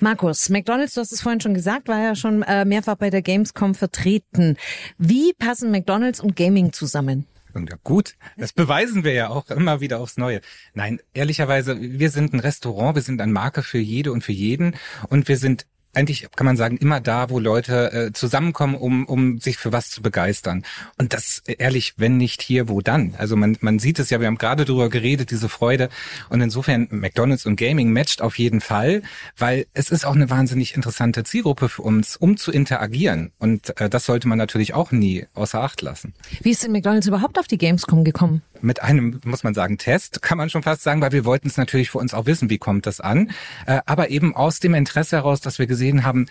Markus, 0.00 0.48
McDonald's, 0.48 0.94
du 0.94 1.00
hast 1.00 1.12
es 1.12 1.20
vorhin 1.20 1.40
schon 1.40 1.54
gesagt, 1.54 1.88
war 1.88 2.00
ja 2.00 2.14
schon 2.14 2.42
äh, 2.42 2.64
mehrfach 2.64 2.96
bei 2.96 3.10
der 3.10 3.22
Gamescom 3.22 3.74
vertreten. 3.74 4.56
Wie 4.98 5.32
passen 5.32 5.70
McDonald's 5.70 6.20
und 6.20 6.36
Gaming 6.36 6.72
zusammen? 6.72 7.26
Ja, 7.54 7.76
gut, 7.84 8.14
das 8.36 8.52
beweisen 8.52 9.04
wir 9.04 9.12
ja 9.12 9.28
auch 9.28 9.48
immer 9.48 9.80
wieder 9.80 10.00
aufs 10.00 10.16
Neue. 10.16 10.40
Nein, 10.74 10.98
ehrlicherweise, 11.12 11.80
wir 11.80 12.10
sind 12.10 12.32
ein 12.32 12.40
Restaurant, 12.40 12.96
wir 12.96 13.02
sind 13.02 13.20
eine 13.20 13.32
Marke 13.32 13.62
für 13.62 13.78
jede 13.78 14.10
und 14.10 14.24
für 14.24 14.32
jeden 14.32 14.74
und 15.08 15.28
wir 15.28 15.36
sind 15.36 15.66
eigentlich 15.94 16.28
kann 16.34 16.44
man 16.44 16.56
sagen, 16.56 16.76
immer 16.76 17.00
da, 17.00 17.30
wo 17.30 17.38
Leute 17.38 17.92
äh, 17.92 18.12
zusammenkommen, 18.12 18.74
um, 18.74 19.06
um 19.06 19.38
sich 19.38 19.56
für 19.56 19.72
was 19.72 19.90
zu 19.90 20.02
begeistern. 20.02 20.64
Und 20.98 21.12
das 21.12 21.42
ehrlich, 21.46 21.94
wenn 21.96 22.16
nicht 22.16 22.42
hier, 22.42 22.68
wo 22.68 22.80
dann? 22.80 23.14
Also 23.18 23.36
man, 23.36 23.56
man 23.60 23.78
sieht 23.78 23.98
es 23.98 24.10
ja, 24.10 24.20
wir 24.20 24.26
haben 24.26 24.38
gerade 24.38 24.64
drüber 24.64 24.88
geredet, 24.88 25.30
diese 25.30 25.48
Freude. 25.48 25.88
Und 26.28 26.40
insofern 26.40 26.88
McDonalds 26.90 27.46
und 27.46 27.56
Gaming 27.56 27.92
matcht 27.92 28.22
auf 28.22 28.38
jeden 28.38 28.60
Fall, 28.60 29.02
weil 29.36 29.66
es 29.74 29.90
ist 29.90 30.04
auch 30.04 30.14
eine 30.14 30.30
wahnsinnig 30.30 30.74
interessante 30.74 31.24
Zielgruppe 31.24 31.68
für 31.68 31.82
uns, 31.82 32.16
um 32.16 32.36
zu 32.36 32.52
interagieren. 32.52 33.32
Und 33.38 33.78
äh, 33.80 33.88
das 33.88 34.06
sollte 34.06 34.28
man 34.28 34.38
natürlich 34.38 34.74
auch 34.74 34.92
nie 34.92 35.26
außer 35.34 35.60
Acht 35.60 35.82
lassen. 35.82 36.14
Wie 36.42 36.50
ist 36.50 36.62
denn 36.62 36.72
McDonalds 36.72 37.06
überhaupt 37.06 37.38
auf 37.38 37.46
die 37.46 37.58
Gamescom 37.58 38.04
gekommen? 38.04 38.42
Mit 38.60 38.82
einem, 38.82 39.20
muss 39.24 39.44
man 39.44 39.54
sagen, 39.54 39.78
Test, 39.78 40.22
kann 40.22 40.38
man 40.38 40.50
schon 40.50 40.62
fast 40.62 40.82
sagen, 40.82 41.00
weil 41.00 41.12
wir 41.12 41.24
wollten 41.24 41.48
es 41.48 41.56
natürlich 41.56 41.90
für 41.90 41.98
uns 41.98 42.14
auch 42.14 42.26
wissen, 42.26 42.50
wie 42.50 42.58
kommt 42.58 42.86
das 42.86 43.00
an. 43.00 43.30
Äh, 43.66 43.80
aber 43.86 44.10
eben 44.10 44.34
aus 44.34 44.60
dem 44.60 44.74
Interesse 44.74 45.16
heraus, 45.16 45.40
dass 45.40 45.58
wir 45.58 45.66
gesehen 45.66 45.84
gesehen 45.84 46.04
haben, 46.04 46.26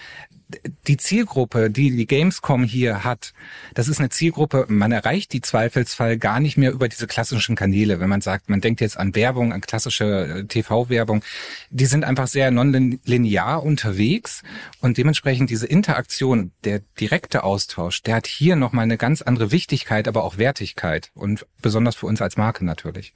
die 0.88 0.98
Zielgruppe, 0.98 1.70
die 1.70 1.96
die 1.96 2.08
Gamescom 2.08 2.64
hier 2.64 3.04
hat, 3.04 3.34
das 3.74 3.88
ist 3.88 4.00
eine 4.00 4.10
Zielgruppe, 4.10 4.66
man 4.70 4.92
erreicht 4.92 5.34
die 5.34 5.42
Zweifelsfall 5.42 6.18
gar 6.18 6.40
nicht 6.40 6.58
mehr 6.58 6.72
über 6.72 6.88
diese 6.88 7.08
klassischen 7.08 7.56
Kanäle. 7.56 8.00
Wenn 8.00 8.10
man 8.10 8.22
sagt, 8.22 8.50
man 8.50 8.62
denkt 8.62 8.82
jetzt 8.82 8.98
an 8.98 9.16
Werbung, 9.16 9.54
an 9.54 9.62
klassische 9.62 10.06
äh, 10.06 10.44
TV-Werbung, 10.46 11.24
die 11.70 11.86
sind 11.86 12.04
einfach 12.04 12.28
sehr 12.28 12.52
nonlinear 12.52 13.64
unterwegs 13.64 14.44
und 14.80 14.98
dementsprechend 14.98 15.50
diese 15.50 15.68
Interaktion, 15.68 16.52
der 16.64 16.82
direkte 17.00 17.44
Austausch, 17.44 18.04
der 18.04 18.16
hat 18.16 18.28
hier 18.28 18.56
nochmal 18.56 18.84
eine 18.84 18.98
ganz 18.98 19.22
andere 19.22 19.52
Wichtigkeit, 19.52 20.08
aber 20.08 20.24
auch 20.24 20.38
Wertigkeit 20.38 21.12
und 21.14 21.46
besonders 21.62 21.96
für 21.96 22.06
uns 22.06 22.22
als 22.22 22.38
Marke 22.38 22.66
natürlich. 22.66 23.14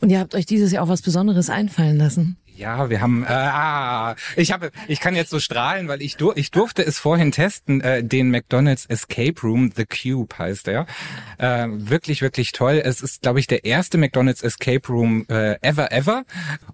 Und 0.00 0.10
ihr 0.10 0.20
habt 0.20 0.34
euch 0.34 0.46
dieses 0.46 0.72
Jahr 0.72 0.84
auch 0.84 0.88
was 0.88 1.02
Besonderes 1.02 1.50
einfallen 1.50 1.96
lassen. 1.96 2.36
Ja, 2.58 2.90
wir 2.90 3.00
haben, 3.00 3.22
äh, 3.22 3.28
ah, 3.28 4.16
ich 4.34 4.50
habe, 4.50 4.72
ich 4.88 4.98
kann 4.98 5.14
jetzt 5.14 5.30
so 5.30 5.38
strahlen, 5.38 5.86
weil 5.86 6.02
ich, 6.02 6.16
dur 6.16 6.36
ich 6.36 6.50
durfte 6.50 6.84
es 6.84 6.98
vorhin 6.98 7.30
testen, 7.30 7.80
äh, 7.80 8.02
den 8.02 8.32
McDonald's 8.32 8.84
Escape 8.86 9.40
Room, 9.44 9.70
The 9.76 9.84
Cube 9.86 10.36
heißt 10.36 10.66
er. 10.66 10.86
Äh, 11.38 11.68
wirklich, 11.70 12.20
wirklich 12.20 12.50
toll. 12.50 12.82
Es 12.84 13.00
ist, 13.00 13.22
glaube 13.22 13.38
ich, 13.38 13.46
der 13.46 13.64
erste 13.64 13.96
McDonald's 13.96 14.42
Escape 14.42 14.88
Room 14.88 15.24
äh, 15.28 15.54
ever, 15.60 15.92
ever. 15.92 16.24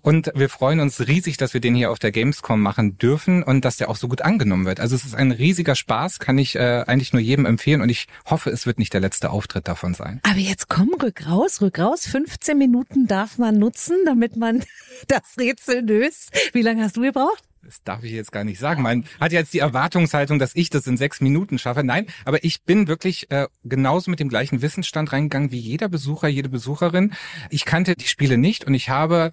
Und 0.01 0.33
wir 0.35 0.49
freuen 0.49 0.81
uns 0.81 1.07
riesig, 1.07 1.37
dass 1.37 1.53
wir 1.53 1.61
den 1.61 1.75
hier 1.75 1.91
auf 1.91 1.99
der 1.99 2.13
Gamescom 2.13 2.63
machen 2.63 2.97
dürfen 2.97 3.43
und 3.43 3.67
dass 3.67 3.77
der 3.77 3.91
auch 3.91 3.97
so 3.97 4.09
gut 4.09 4.23
angenommen 4.23 4.65
wird. 4.65 4.81
Also 4.81 4.97
es 4.97 5.05
ist 5.05 5.15
ein 5.15 5.33
riesiger 5.33 5.75
Spaß, 5.75 6.19
kann 6.19 6.39
ich 6.39 6.57
äh, 6.57 6.85
eigentlich 6.87 7.13
nur 7.13 7.21
jedem 7.21 7.45
empfehlen 7.45 7.83
und 7.83 7.91
ich 7.91 8.09
hoffe, 8.25 8.49
es 8.49 8.65
wird 8.65 8.79
nicht 8.79 8.95
der 8.95 9.03
letzte 9.03 9.29
Auftritt 9.29 9.69
davon 9.69 9.93
sein. 9.93 10.21
Aber 10.23 10.39
jetzt 10.39 10.71
komm, 10.71 10.95
rück 11.03 11.27
raus, 11.29 11.61
rück 11.61 11.79
raus. 11.79 12.07
15 12.07 12.57
Minuten 12.57 13.07
darf 13.07 13.37
man 13.37 13.59
nutzen, 13.59 13.99
damit 14.07 14.37
man 14.37 14.65
das 15.09 15.37
Rätsel 15.39 15.74
löst. 15.81 16.31
Wie 16.53 16.63
lange 16.63 16.83
hast 16.83 16.97
du 16.97 17.03
gebraucht? 17.03 17.43
Das 17.63 17.83
darf 17.83 18.05
ich 18.05 18.13
jetzt 18.13 18.31
gar 18.31 18.45
nicht 18.45 18.59
sagen. 18.59 18.83
Man 18.83 19.05
hat 19.19 19.33
jetzt 19.33 19.55
die 19.55 19.61
Erwartungshaltung, 19.61 20.39
dass 20.39 20.55
ich 20.55 20.69
das 20.69 20.87
in 20.87 20.97
sechs 20.97 21.21
Minuten 21.21 21.59
schaffe. 21.59 21.83
Nein, 21.83 22.07
aber 22.25 22.45
ich 22.45 22.63
bin 22.65 22.89
wirklich 22.89 23.31
äh, 23.31 23.49
genauso 23.65 24.11
mit 24.11 24.21
dem 24.21 24.29
gleichen 24.29 24.61
Wissensstand 24.61 25.13
reingegangen 25.13 25.51
wie 25.51 25.59
jeder 25.59 25.89
Besucher, 25.89 26.29
jede 26.29 26.51
Besucherin. 26.51 27.15
Ich 27.51 27.65
kannte 27.65 27.95
die 27.97 28.07
Spiele 28.07 28.37
nicht 28.37 28.65
und 28.65 28.75
ich 28.75 28.91
habe 28.91 29.33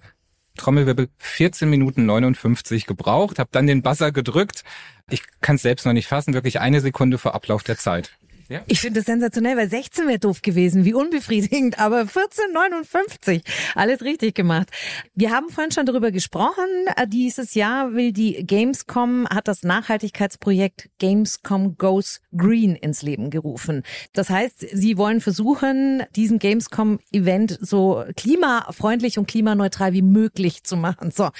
Trommelwirbel 0.56 1.08
14 1.18 1.68
Minuten 1.68 2.06
59 2.06 2.86
gebraucht, 2.86 3.38
habe 3.38 3.50
dann 3.52 3.66
den 3.66 3.82
Buzzer 3.82 4.12
gedrückt. 4.12 4.64
Ich 5.10 5.22
kann 5.40 5.56
es 5.56 5.62
selbst 5.62 5.84
noch 5.86 5.92
nicht 5.92 6.06
fassen, 6.06 6.34
wirklich 6.34 6.60
eine 6.60 6.80
Sekunde 6.80 7.18
vor 7.18 7.34
Ablauf 7.34 7.62
der 7.62 7.78
Zeit. 7.78 8.12
Ja. 8.52 8.60
Ich 8.66 8.80
finde 8.80 9.00
das 9.00 9.06
sensationell, 9.06 9.56
weil 9.56 9.70
16 9.70 10.06
wäre 10.06 10.18
doof 10.18 10.42
gewesen, 10.42 10.84
wie 10.84 10.92
unbefriedigend, 10.92 11.78
aber 11.78 12.02
14,59. 12.02 13.40
Alles 13.74 14.02
richtig 14.02 14.34
gemacht. 14.34 14.68
Wir 15.14 15.30
haben 15.30 15.48
vorhin 15.48 15.72
schon 15.72 15.86
darüber 15.86 16.10
gesprochen. 16.10 16.66
Äh, 16.96 17.08
dieses 17.08 17.54
Jahr 17.54 17.94
will 17.94 18.12
die 18.12 18.44
Gamescom, 18.44 19.26
hat 19.30 19.48
das 19.48 19.62
Nachhaltigkeitsprojekt 19.62 20.90
Gamescom 20.98 21.78
Goes 21.78 22.20
Green 22.36 22.76
ins 22.76 23.00
Leben 23.00 23.30
gerufen. 23.30 23.84
Das 24.12 24.28
heißt, 24.28 24.66
sie 24.70 24.98
wollen 24.98 25.22
versuchen, 25.22 26.02
diesen 26.14 26.38
Gamescom-Event 26.38 27.58
so 27.62 28.04
klimafreundlich 28.18 29.18
und 29.18 29.26
klimaneutral 29.26 29.94
wie 29.94 30.02
möglich 30.02 30.62
zu 30.64 30.76
machen. 30.76 31.10
So. 31.10 31.30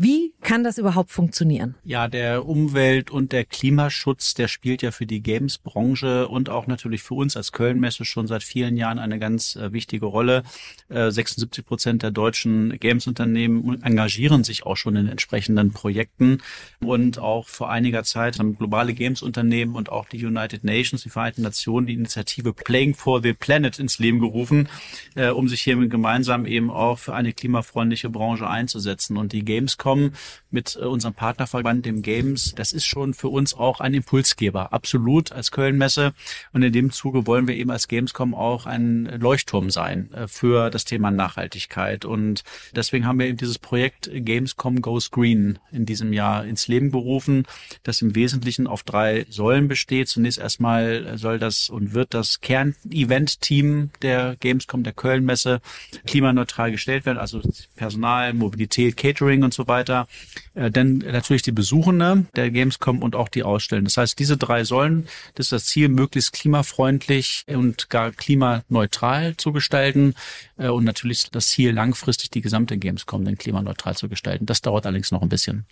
Wie 0.00 0.32
kann 0.42 0.62
das 0.62 0.78
überhaupt 0.78 1.10
funktionieren? 1.10 1.74
Ja, 1.82 2.06
der 2.06 2.46
Umwelt- 2.46 3.10
und 3.10 3.32
der 3.32 3.44
Klimaschutz, 3.44 4.32
der 4.34 4.46
spielt 4.46 4.80
ja 4.80 4.92
für 4.92 5.06
die 5.06 5.20
Games-Branche 5.20 6.28
und 6.28 6.50
auch 6.50 6.68
natürlich 6.68 7.02
für 7.02 7.14
uns 7.14 7.36
als 7.36 7.50
Kölnmesse 7.50 8.04
schon 8.04 8.28
seit 8.28 8.44
vielen 8.44 8.76
Jahren 8.76 9.00
eine 9.00 9.18
ganz 9.18 9.56
äh, 9.56 9.72
wichtige 9.72 10.06
Rolle. 10.06 10.44
Äh, 10.88 11.10
76 11.10 11.66
Prozent 11.66 12.04
der 12.04 12.12
deutschen 12.12 12.78
Games-Unternehmen 12.78 13.82
engagieren 13.82 14.44
sich 14.44 14.64
auch 14.64 14.76
schon 14.76 14.94
in 14.94 15.08
entsprechenden 15.08 15.72
Projekten 15.72 16.42
und 16.78 17.18
auch 17.18 17.48
vor 17.48 17.68
einiger 17.68 18.04
Zeit 18.04 18.38
haben 18.38 18.56
globale 18.56 18.94
Games-Unternehmen 18.94 19.74
und 19.74 19.90
auch 19.90 20.06
die 20.06 20.24
United 20.24 20.62
Nations, 20.62 21.02
die 21.02 21.10
Vereinten 21.10 21.42
Nationen, 21.42 21.88
die 21.88 21.94
Initiative 21.94 22.52
Playing 22.52 22.94
for 22.94 23.20
the 23.20 23.32
Planet 23.32 23.80
ins 23.80 23.98
Leben 23.98 24.20
gerufen, 24.20 24.68
äh, 25.16 25.30
um 25.30 25.48
sich 25.48 25.62
hier 25.62 25.76
gemeinsam 25.88 26.46
eben 26.46 26.70
auch 26.70 27.00
für 27.00 27.16
eine 27.16 27.32
klimafreundliche 27.32 28.10
Branche 28.10 28.48
einzusetzen. 28.48 29.16
Und 29.16 29.32
die 29.32 29.44
Gamescom 29.44 29.87
kommen 29.88 30.12
mit 30.50 30.76
äh, 30.76 30.84
unserem 30.84 31.14
Partnerverband, 31.14 31.86
dem 31.86 32.02
Games. 32.02 32.54
Das 32.54 32.74
ist 32.74 32.84
schon 32.84 33.14
für 33.14 33.28
uns 33.28 33.54
auch 33.54 33.80
ein 33.80 33.94
Impulsgeber, 33.94 34.74
absolut 34.74 35.32
als 35.32 35.50
Kölnmesse. 35.50 36.12
Und 36.52 36.62
in 36.62 36.74
dem 36.74 36.90
Zuge 36.90 37.26
wollen 37.26 37.48
wir 37.48 37.56
eben 37.56 37.70
als 37.70 37.88
Gamescom 37.88 38.34
auch 38.34 38.66
ein 38.66 39.06
Leuchtturm 39.18 39.70
sein 39.70 40.12
äh, 40.12 40.28
für 40.28 40.68
das 40.68 40.84
Thema 40.84 41.10
Nachhaltigkeit. 41.10 42.04
Und 42.04 42.44
deswegen 42.76 43.06
haben 43.06 43.18
wir 43.18 43.28
eben 43.28 43.38
dieses 43.38 43.58
Projekt 43.58 44.10
Gamescom 44.12 44.82
Goes 44.82 45.10
Green 45.10 45.58
in 45.72 45.86
diesem 45.86 46.12
Jahr 46.12 46.44
ins 46.44 46.68
Leben 46.68 46.90
berufen, 46.90 47.46
das 47.82 48.02
im 48.02 48.14
Wesentlichen 48.14 48.66
auf 48.66 48.82
drei 48.82 49.24
Säulen 49.30 49.68
besteht. 49.68 50.08
Zunächst 50.08 50.38
erstmal 50.38 51.16
soll 51.16 51.38
das 51.38 51.70
und 51.70 51.94
wird 51.94 52.12
das 52.12 52.42
Kern-Event-Team 52.42 53.90
der 54.02 54.36
Gamescom, 54.36 54.82
der 54.82 54.92
Kölnmesse, 54.92 55.62
klimaneutral 56.06 56.70
gestellt 56.72 57.06
werden, 57.06 57.16
also 57.16 57.40
Personal, 57.76 58.34
Mobilität, 58.34 58.98
Catering 58.98 59.42
und 59.44 59.54
so 59.54 59.66
weiter 59.66 59.77
weiter. 59.78 60.08
Äh, 60.54 60.70
denn 60.70 60.98
natürlich 60.98 61.42
die 61.42 61.52
Besuchende 61.52 62.26
der 62.36 62.50
Gamescom 62.50 63.02
und 63.02 63.14
auch 63.14 63.28
die 63.28 63.42
Ausstellenden. 63.42 63.86
Das 63.86 63.96
heißt, 63.96 64.18
diese 64.18 64.36
drei 64.36 64.64
Säulen, 64.64 65.06
das 65.34 65.46
ist 65.46 65.52
das 65.52 65.66
Ziel, 65.66 65.88
möglichst 65.88 66.32
klimafreundlich 66.32 67.44
und 67.46 67.90
gar 67.90 68.10
klimaneutral 68.10 69.36
zu 69.36 69.52
gestalten. 69.52 70.14
Äh, 70.56 70.68
und 70.68 70.84
natürlich 70.84 71.30
das 71.30 71.48
Ziel, 71.48 71.72
langfristig 71.72 72.30
die 72.30 72.40
gesamte 72.40 72.76
Gamescom 72.76 73.24
dann 73.24 73.38
klimaneutral 73.38 73.96
zu 73.96 74.08
gestalten. 74.08 74.46
Das 74.46 74.62
dauert 74.62 74.86
allerdings 74.86 75.12
noch 75.12 75.22
ein 75.22 75.28
bisschen. 75.28 75.64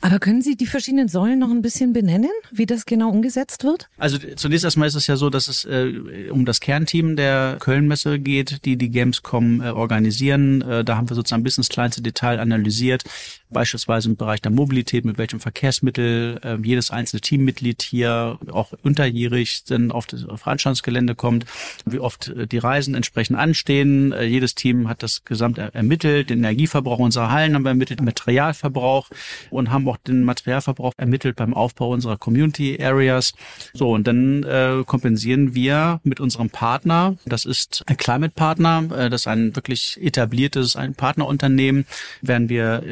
Aber 0.00 0.18
können 0.18 0.42
Sie 0.42 0.56
die 0.56 0.66
verschiedenen 0.66 1.08
Säulen 1.08 1.38
noch 1.38 1.50
ein 1.50 1.62
bisschen 1.62 1.92
benennen, 1.92 2.30
wie 2.50 2.66
das 2.66 2.86
genau 2.86 3.10
umgesetzt 3.10 3.64
wird? 3.64 3.88
Also 3.98 4.18
zunächst 4.36 4.64
erstmal 4.64 4.88
ist 4.88 4.94
es 4.94 5.06
ja 5.06 5.16
so, 5.16 5.30
dass 5.30 5.48
es 5.48 5.64
äh, 5.64 6.28
um 6.30 6.44
das 6.44 6.60
Kernteam 6.60 7.16
der 7.16 7.56
Kölnmesse 7.60 8.18
geht, 8.18 8.64
die 8.64 8.76
die 8.76 8.90
Gamescom 8.90 9.60
äh, 9.60 9.70
organisieren. 9.70 10.62
Äh, 10.62 10.84
da 10.84 10.96
haben 10.96 11.08
wir 11.08 11.14
sozusagen 11.14 11.42
bis 11.42 11.58
ins 11.58 11.68
kleinste 11.68 12.02
Detail 12.02 12.40
analysiert, 12.40 13.04
beispielsweise 13.50 14.08
im 14.08 14.16
Bereich 14.16 14.40
der 14.40 14.50
Mobilität, 14.50 15.04
mit 15.04 15.18
welchem 15.18 15.40
Verkehrsmittel 15.40 16.40
äh, 16.42 16.56
jedes 16.62 16.90
einzelne 16.90 17.20
Teammitglied 17.20 17.82
hier 17.82 18.38
auch 18.50 18.72
unterjährig 18.82 19.64
dann 19.64 19.90
auf 19.90 20.06
das 20.06 20.22
Veranstaltungsgelände 20.22 21.14
kommt, 21.14 21.44
wie 21.84 21.98
oft 21.98 22.28
äh, 22.28 22.46
die 22.46 22.58
Reisen 22.58 22.94
entsprechend 22.94 23.38
anstehen. 23.38 24.12
Äh, 24.12 24.24
jedes 24.24 24.54
Team 24.54 24.88
hat 24.88 25.02
das 25.02 25.24
gesamt 25.24 25.58
ermittelt, 25.58 26.30
den 26.30 26.38
Energieverbrauch 26.38 26.98
unserer 26.98 27.30
Hallen 27.30 27.54
haben 27.54 27.62
wir 27.62 27.70
ermittelt, 27.70 28.00
den 28.00 28.06
Materialverbrauch 28.06 29.08
und 29.50 29.70
haben 29.70 29.88
auch 29.88 29.96
den 29.96 30.24
Materialverbrauch 30.24 30.92
ermittelt 30.96 31.36
beim 31.36 31.54
Aufbau 31.54 31.90
unserer 31.90 32.16
Community 32.16 32.78
Areas. 32.82 33.32
So, 33.72 33.92
und 33.92 34.06
dann 34.06 34.42
äh, 34.44 34.82
kompensieren 34.86 35.54
wir 35.54 36.00
mit 36.04 36.20
unserem 36.20 36.50
Partner, 36.50 37.16
das 37.26 37.44
ist 37.44 37.82
ein 37.86 37.96
Climate 37.96 38.32
Partner, 38.34 38.84
äh, 38.96 39.10
das 39.10 39.22
ist 39.22 39.26
ein 39.26 39.56
wirklich 39.56 39.98
etabliertes, 40.00 40.76
ein 40.76 40.94
Partnerunternehmen, 40.94 41.86
werden 42.22 42.48
wir 42.48 42.82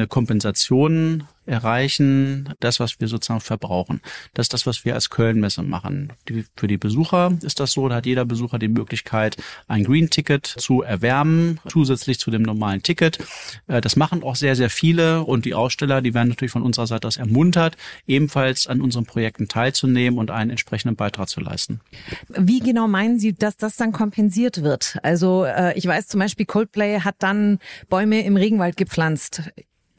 entsprechende 0.00 0.06
Kompensationen 0.06 1.26
erreichen, 1.46 2.54
das, 2.60 2.78
was 2.78 3.00
wir 3.00 3.08
sozusagen 3.08 3.40
verbrauchen. 3.40 4.00
Das 4.34 4.44
ist 4.44 4.52
das, 4.52 4.66
was 4.66 4.84
wir 4.84 4.94
als 4.94 5.10
Köln-Messe 5.10 5.62
machen. 5.62 6.12
Die, 6.28 6.44
für 6.56 6.68
die 6.68 6.76
Besucher 6.76 7.36
ist 7.42 7.58
das 7.58 7.72
so, 7.72 7.88
da 7.88 7.96
hat 7.96 8.06
jeder 8.06 8.24
Besucher 8.24 8.58
die 8.58 8.68
Möglichkeit, 8.68 9.36
ein 9.66 9.82
Green-Ticket 9.82 10.46
zu 10.46 10.82
erwärmen, 10.82 11.58
zusätzlich 11.68 12.20
zu 12.20 12.30
dem 12.30 12.42
normalen 12.42 12.82
Ticket. 12.82 13.18
Äh, 13.66 13.80
das 13.80 13.96
machen 13.96 14.22
auch 14.22 14.36
sehr, 14.36 14.54
sehr 14.54 14.70
viele 14.70 15.22
und 15.24 15.44
die 15.44 15.54
Aussteller, 15.54 16.02
die 16.02 16.14
werden 16.14 16.28
natürlich 16.28 16.52
von 16.52 16.62
unserer 16.62 16.86
Seite 16.86 17.08
aus 17.08 17.16
ermuntert, 17.16 17.76
ebenfalls 18.06 18.68
an 18.68 18.80
unseren 18.80 19.06
Projekten 19.06 19.48
teilzunehmen 19.48 20.20
und 20.20 20.30
einen 20.30 20.50
entsprechenden 20.50 20.94
Beitrag 20.94 21.28
zu 21.28 21.40
leisten. 21.40 21.80
Wie 22.28 22.60
genau 22.60 22.86
meinen 22.86 23.18
Sie, 23.18 23.32
dass 23.32 23.56
das 23.56 23.76
dann 23.76 23.90
kompensiert 23.92 24.62
wird? 24.62 24.98
Also 25.02 25.44
äh, 25.44 25.76
ich 25.76 25.86
weiß 25.86 26.06
zum 26.06 26.20
Beispiel, 26.20 26.46
Coldplay 26.46 27.00
hat 27.00 27.16
dann 27.18 27.58
Bäume 27.88 28.24
im 28.24 28.36
Regenwald 28.36 28.76
gepflanzt 28.76 29.42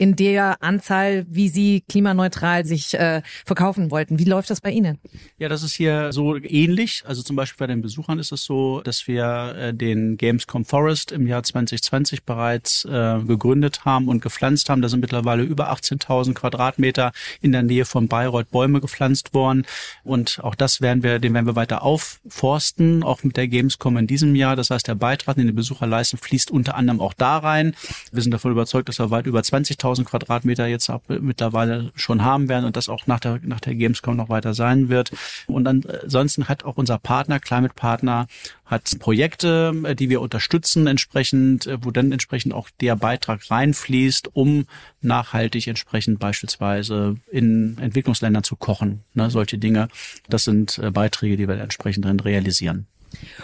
in 0.01 0.15
der 0.15 0.63
Anzahl, 0.63 1.27
wie 1.29 1.47
Sie 1.47 1.83
klimaneutral 1.87 2.65
sich 2.65 2.95
äh, 2.95 3.21
verkaufen 3.45 3.91
wollten. 3.91 4.17
Wie 4.17 4.23
läuft 4.23 4.49
das 4.49 4.59
bei 4.59 4.71
Ihnen? 4.71 4.97
Ja, 5.37 5.47
das 5.47 5.61
ist 5.61 5.75
hier 5.75 6.11
so 6.11 6.37
ähnlich. 6.37 7.03
Also 7.05 7.21
zum 7.21 7.35
Beispiel 7.35 7.59
bei 7.59 7.71
den 7.71 7.83
Besuchern 7.83 8.17
ist 8.17 8.31
es 8.31 8.43
so, 8.43 8.81
dass 8.81 9.07
wir 9.07 9.55
äh, 9.55 9.73
den 9.75 10.17
Gamescom 10.17 10.65
Forest 10.65 11.11
im 11.11 11.27
Jahr 11.27 11.43
2020 11.43 12.23
bereits 12.23 12.83
äh, 12.85 13.19
gegründet 13.27 13.85
haben 13.85 14.07
und 14.07 14.23
gepflanzt 14.23 14.71
haben. 14.71 14.81
Da 14.81 14.89
sind 14.89 15.01
mittlerweile 15.01 15.43
über 15.43 15.71
18.000 15.71 16.33
Quadratmeter 16.33 17.11
in 17.39 17.51
der 17.51 17.61
Nähe 17.61 17.85
von 17.85 18.07
Bayreuth 18.07 18.49
Bäume 18.49 18.81
gepflanzt 18.81 19.35
worden. 19.35 19.67
Und 20.03 20.39
auch 20.41 20.55
das 20.55 20.81
werden 20.81 21.03
wir, 21.03 21.19
den 21.19 21.35
werden 21.35 21.45
wir 21.45 21.55
weiter 21.55 21.83
aufforsten, 21.83 23.03
auch 23.03 23.23
mit 23.23 23.37
der 23.37 23.47
Gamescom 23.47 23.97
in 23.97 24.07
diesem 24.07 24.35
Jahr. 24.35 24.55
Das 24.55 24.71
heißt, 24.71 24.87
der 24.87 24.95
Beitrag, 24.95 25.35
den 25.35 25.45
die 25.45 25.53
Besucher 25.53 25.85
leisten, 25.85 26.17
fließt 26.17 26.49
unter 26.49 26.73
anderem 26.73 26.99
auch 27.01 27.13
da 27.13 27.37
rein. 27.37 27.75
Wir 28.11 28.23
sind 28.23 28.31
davon 28.31 28.51
überzeugt, 28.51 28.89
dass 28.89 28.97
wir 28.97 29.11
weit 29.11 29.27
über 29.27 29.41
20.000 29.41 29.90
1000 29.91 30.07
Quadratmeter 30.07 30.67
jetzt 30.67 30.89
ab, 30.89 31.03
mittlerweile 31.07 31.91
schon 31.95 32.23
haben 32.23 32.49
werden 32.49 32.65
und 32.65 32.75
das 32.77 32.89
auch 32.89 33.07
nach 33.07 33.19
der, 33.19 33.39
nach 33.43 33.59
der 33.59 33.75
Gamescom 33.75 34.15
noch 34.15 34.29
weiter 34.29 34.53
sein 34.53 34.89
wird. 34.89 35.11
Und 35.47 35.67
ansonsten 35.67 36.47
hat 36.47 36.63
auch 36.63 36.77
unser 36.77 36.97
Partner, 36.97 37.39
Climate 37.39 37.73
Partner, 37.75 38.27
hat 38.65 38.97
Projekte, 38.99 39.73
äh, 39.83 39.95
die 39.95 40.09
wir 40.09 40.21
unterstützen 40.21 40.87
entsprechend, 40.87 41.67
äh, 41.67 41.77
wo 41.83 41.91
dann 41.91 42.11
entsprechend 42.11 42.53
auch 42.53 42.69
der 42.79 42.95
Beitrag 42.95 43.51
reinfließt, 43.51 44.33
um 44.33 44.65
nachhaltig 45.01 45.67
entsprechend 45.67 46.19
beispielsweise 46.19 47.17
in 47.29 47.77
Entwicklungsländern 47.79 48.43
zu 48.43 48.55
kochen. 48.55 49.03
Ne, 49.13 49.29
solche 49.29 49.57
Dinge. 49.57 49.89
Das 50.29 50.45
sind 50.45 50.79
äh, 50.79 50.89
Beiträge, 50.89 51.37
die 51.37 51.47
wir 51.47 51.57
entsprechend 51.59 52.05
drin 52.05 52.19
realisieren. 52.19 52.87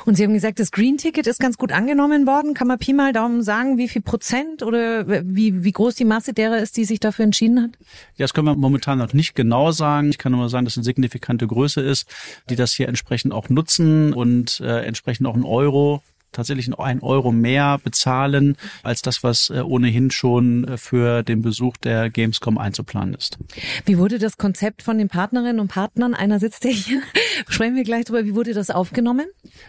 Und 0.05 0.15
Sie 0.15 0.23
haben 0.23 0.33
gesagt, 0.33 0.59
das 0.59 0.71
Green 0.71 0.97
Ticket 0.97 1.27
ist 1.27 1.39
ganz 1.39 1.57
gut 1.57 1.71
angenommen 1.71 2.27
worden. 2.27 2.53
Kann 2.53 2.67
man 2.67 2.79
Pi 2.79 2.93
mal 2.93 3.13
Daumen 3.13 3.41
sagen, 3.41 3.77
wie 3.77 3.87
viel 3.87 4.01
Prozent 4.01 4.63
oder 4.63 5.05
wie, 5.25 5.63
wie 5.63 5.71
groß 5.71 5.95
die 5.95 6.05
Masse 6.05 6.33
derer 6.33 6.57
ist, 6.57 6.77
die 6.77 6.85
sich 6.85 6.99
dafür 6.99 7.25
entschieden 7.25 7.61
hat? 7.61 7.71
Ja, 8.15 8.23
das 8.23 8.33
können 8.33 8.47
wir 8.47 8.55
momentan 8.55 8.97
noch 8.97 9.13
nicht 9.13 9.35
genau 9.35 9.71
sagen. 9.71 10.09
Ich 10.09 10.17
kann 10.17 10.31
nur 10.31 10.49
sagen, 10.49 10.65
dass 10.65 10.73
es 10.73 10.77
eine 10.77 10.85
signifikante 10.85 11.47
Größe 11.47 11.81
ist, 11.81 12.07
die 12.49 12.55
das 12.55 12.73
hier 12.73 12.87
entsprechend 12.87 13.33
auch 13.33 13.49
nutzen 13.49 14.13
und 14.13 14.59
äh, 14.61 14.83
entsprechend 14.85 15.27
auch 15.27 15.35
ein 15.35 15.43
Euro 15.43 16.01
tatsächlich 16.31 16.67
ein 16.77 17.01
Euro 17.01 17.31
mehr 17.31 17.79
bezahlen 17.83 18.55
als 18.83 19.01
das, 19.01 19.23
was 19.23 19.49
äh, 19.49 19.61
ohnehin 19.61 20.11
schon 20.11 20.67
äh, 20.67 20.77
für 20.77 21.23
den 21.23 21.41
Besuch 21.41 21.77
der 21.77 22.09
Gamescom 22.09 22.57
einzuplanen 22.57 23.13
ist. 23.13 23.37
Wie 23.85 23.97
wurde 23.97 24.19
das 24.19 24.37
Konzept 24.37 24.81
von 24.81 24.97
den 24.97 25.07
Partnerinnen 25.07 25.59
und 25.59 25.69
Partnern, 25.69 26.13
einer 26.13 26.39
sitzt 26.39 26.63
ja 26.63 26.71
hier, 26.71 27.01
sprechen 27.47 27.75
wir 27.75 27.83
gleich 27.83 28.05
drüber, 28.05 28.25
wie 28.25 28.35
wurde 28.35 28.53
das 28.53 28.69
aufgenommen? 28.69 29.25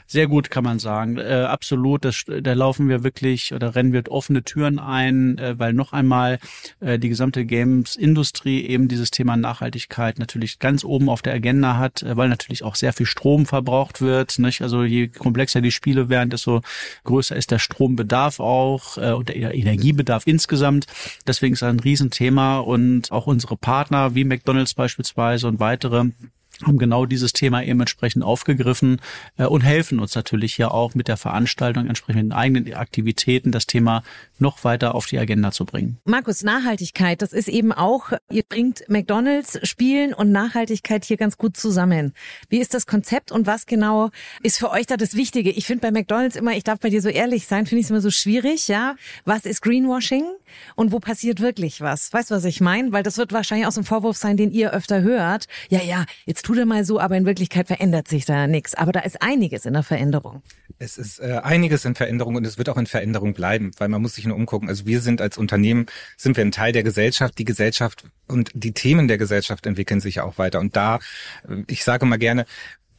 Sehr 0.07 0.27
gut, 0.27 0.51
kann 0.51 0.65
man 0.65 0.79
sagen. 0.79 1.17
Äh, 1.19 1.47
absolut, 1.49 2.05
das, 2.05 2.25
da 2.27 2.53
laufen 2.53 2.89
wir 2.89 3.05
wirklich 3.05 3.53
oder 3.55 3.75
rennen 3.75 3.93
wir 3.93 4.03
offene 4.11 4.43
Türen 4.43 4.79
ein, 4.79 5.39
äh, 5.39 5.59
weil 5.59 5.73
noch 5.73 5.93
einmal 5.93 6.39
äh, 6.81 6.99
die 6.99 7.09
gesamte 7.09 7.45
Games-Industrie 7.45 8.63
eben 8.67 8.89
dieses 8.89 9.11
Thema 9.11 9.37
Nachhaltigkeit 9.37 10.19
natürlich 10.19 10.59
ganz 10.59 10.85
oben 10.85 11.09
auf 11.09 11.23
der 11.23 11.35
Agenda 11.35 11.77
hat, 11.77 12.03
äh, 12.03 12.17
weil 12.17 12.29
natürlich 12.29 12.63
auch 12.63 12.75
sehr 12.75 12.93
viel 12.93 13.07
Strom 13.07 13.47
verbraucht 13.47 14.01
wird. 14.01 14.39
Nicht? 14.39 14.63
Also 14.63 14.85
je 14.85 15.09
komplexer 15.09 15.61
die 15.61 15.73
Spiele 15.73 16.09
werden, 16.09 16.31
desto 16.31 16.48
größer 17.05 17.37
ist 17.37 17.51
der 17.51 17.59
Strombedarf 17.59 18.41
auch 18.41 18.99
äh, 18.99 19.13
und 19.13 19.29
der 19.29 19.55
Energiebedarf 19.55 20.27
insgesamt. 20.27 20.87
Deswegen 21.27 21.55
ist 21.55 21.63
ein 21.63 21.81
Riesenthema 21.81 22.59
und 22.59 23.13
auch 23.13 23.27
unsere 23.27 23.57
Partner 23.57 24.15
wie 24.15 24.25
McDonald's 24.25 24.75
beispielsweise 24.75 25.47
und 25.49 25.61
weitere 25.61 26.07
haben 26.65 26.79
genau 26.79 27.07
dieses 27.07 27.33
Thema 27.33 27.63
eben 27.63 27.81
entsprechend 27.81 28.25
aufgegriffen 28.25 29.01
äh, 29.37 29.47
und 29.47 29.63
helfen 29.63 30.01
uns 30.01 30.15
natürlich 30.15 30.55
hier 30.55 30.73
auch 30.73 30.95
mit 30.95 31.09
der 31.09 31.17
Veranstaltung 31.17 31.87
entsprechend 31.87 32.29
mit 32.29 32.33
eigenen 32.33 32.75
Aktivitäten 32.75 33.53
das 33.53 33.67
Thema 33.67 34.03
noch 34.39 34.65
weiter 34.65 34.95
auf 34.95 35.07
die 35.07 35.19
Agenda 35.19 35.53
zu 35.53 35.65
bringen. 35.65 35.99
Markus, 36.05 36.43
Nachhaltigkeit, 36.43 37.23
das 37.23 37.33
ist 37.33 37.49
eben 37.49 37.73
auch, 37.73 38.13
ihr 38.31 38.43
bringt 38.43 38.85
McDonalds, 38.89 39.59
Spielen 39.69 40.15
und 40.15 40.31
Nachhaltigkeit 40.33 41.05
hier 41.05 41.17
ganz 41.17 41.37
gut 41.37 41.57
zusammen. 41.57 42.13
Wie 42.49 42.59
ist 42.59 42.75
das 42.75 42.87
Konzept 42.87 43.33
und 43.33 43.47
was 43.47 43.67
genau 43.67 44.11
ist 44.43 44.59
für 44.59 44.71
euch 44.71 44.87
da 44.87 44.97
das 44.97 45.15
Wichtige? 45.15 45.51
Ich 45.51 45.67
finde 45.67 45.83
bei 45.83 45.91
McDonalds 45.91 46.37
immer, 46.37 46.53
ich 46.53 46.65
darf 46.65 46.81
bei 46.81 46.91
dir 46.91 47.03
so 47.03 47.09
ehrlich 47.09 47.47
sein, 47.47 47.67
finde 47.67 47.81
ich 47.81 47.87
es 47.87 47.91
immer 47.91 48.01
so 48.01 48.11
schwierig, 48.11 48.69
ja. 48.69 48.97
Was 49.25 49.45
ist 49.45 49.63
Greenwashing 49.63 50.25
und 50.75 50.93
wo 50.93 51.01
passiert 51.01 51.41
wirklich 51.41 51.81
was? 51.81 52.13
Weißt 52.13 52.31
du, 52.31 52.35
was 52.35 52.45
ich 52.45 52.61
meine? 52.61 52.93
Weil 52.93 53.03
das 53.03 53.19
wird 53.19 53.33
wahrscheinlich 53.33 53.67
auch 53.67 53.73
so 53.73 53.81
ein 53.81 53.85
Vorwurf 53.85 54.17
sein, 54.17 54.37
den 54.37 54.51
ihr 54.51 54.73
öfter 54.73 55.03
hört. 55.03 55.47
Ja, 55.69 55.83
ja, 55.83 56.05
jetzt 56.27 56.45
tut 56.45 56.59
er 56.59 56.67
mal 56.67 56.85
so, 56.85 57.01
aber 57.01 57.17
in 57.17 57.27
Wirklichkeit 57.27 57.67
verändert 57.67 58.09
sich 58.09 58.25
da 58.25 58.47
nichts. 58.47 58.75
Aber 58.75 58.93
da 58.93 59.01
ist 59.01 59.23
einiges 59.23 59.67
in 59.67 59.73
der 59.75 59.83
Veränderung. 59.83 60.43
Es 60.79 60.99
ist 60.99 61.19
äh, 61.19 61.41
einiges 61.43 61.85
in 61.85 61.95
Veränderung 61.95 62.37
und 62.37 62.47
es 62.47 62.59
wird 62.59 62.69
auch 62.69 62.77
in 62.77 62.87
Veränderung 62.87 63.35
bleiben, 63.35 63.73
weil 63.79 63.89
man 63.89 64.01
muss 64.01 64.15
sich 64.15 64.27
nur 64.27 64.37
umgucken. 64.37 64.69
Also 64.69 64.87
wir 64.87 65.01
sind 65.01 65.21
als 65.21 65.39
Unternehmen, 65.39 65.87
sind 66.17 66.37
wir 66.37 66.45
ein 66.45 66.53
Teil 66.53 66.73
der 66.73 66.83
Gesellschaft. 66.83 67.39
Die 67.39 67.45
Gesellschaft 67.45 68.05
und 68.29 68.51
die 68.55 68.73
Themen 68.73 69.09
der 69.09 69.19
Gesellschaft 69.19 69.67
entwickeln 69.67 70.01
sich 70.01 70.17
ja 70.17 70.25
auch 70.25 70.39
weiter. 70.39 70.61
Und 70.61 70.77
da, 70.77 70.97
äh, 71.49 71.63
ich 71.67 71.85
sage 71.85 72.07
mal 72.07 72.19
gerne, 72.19 72.47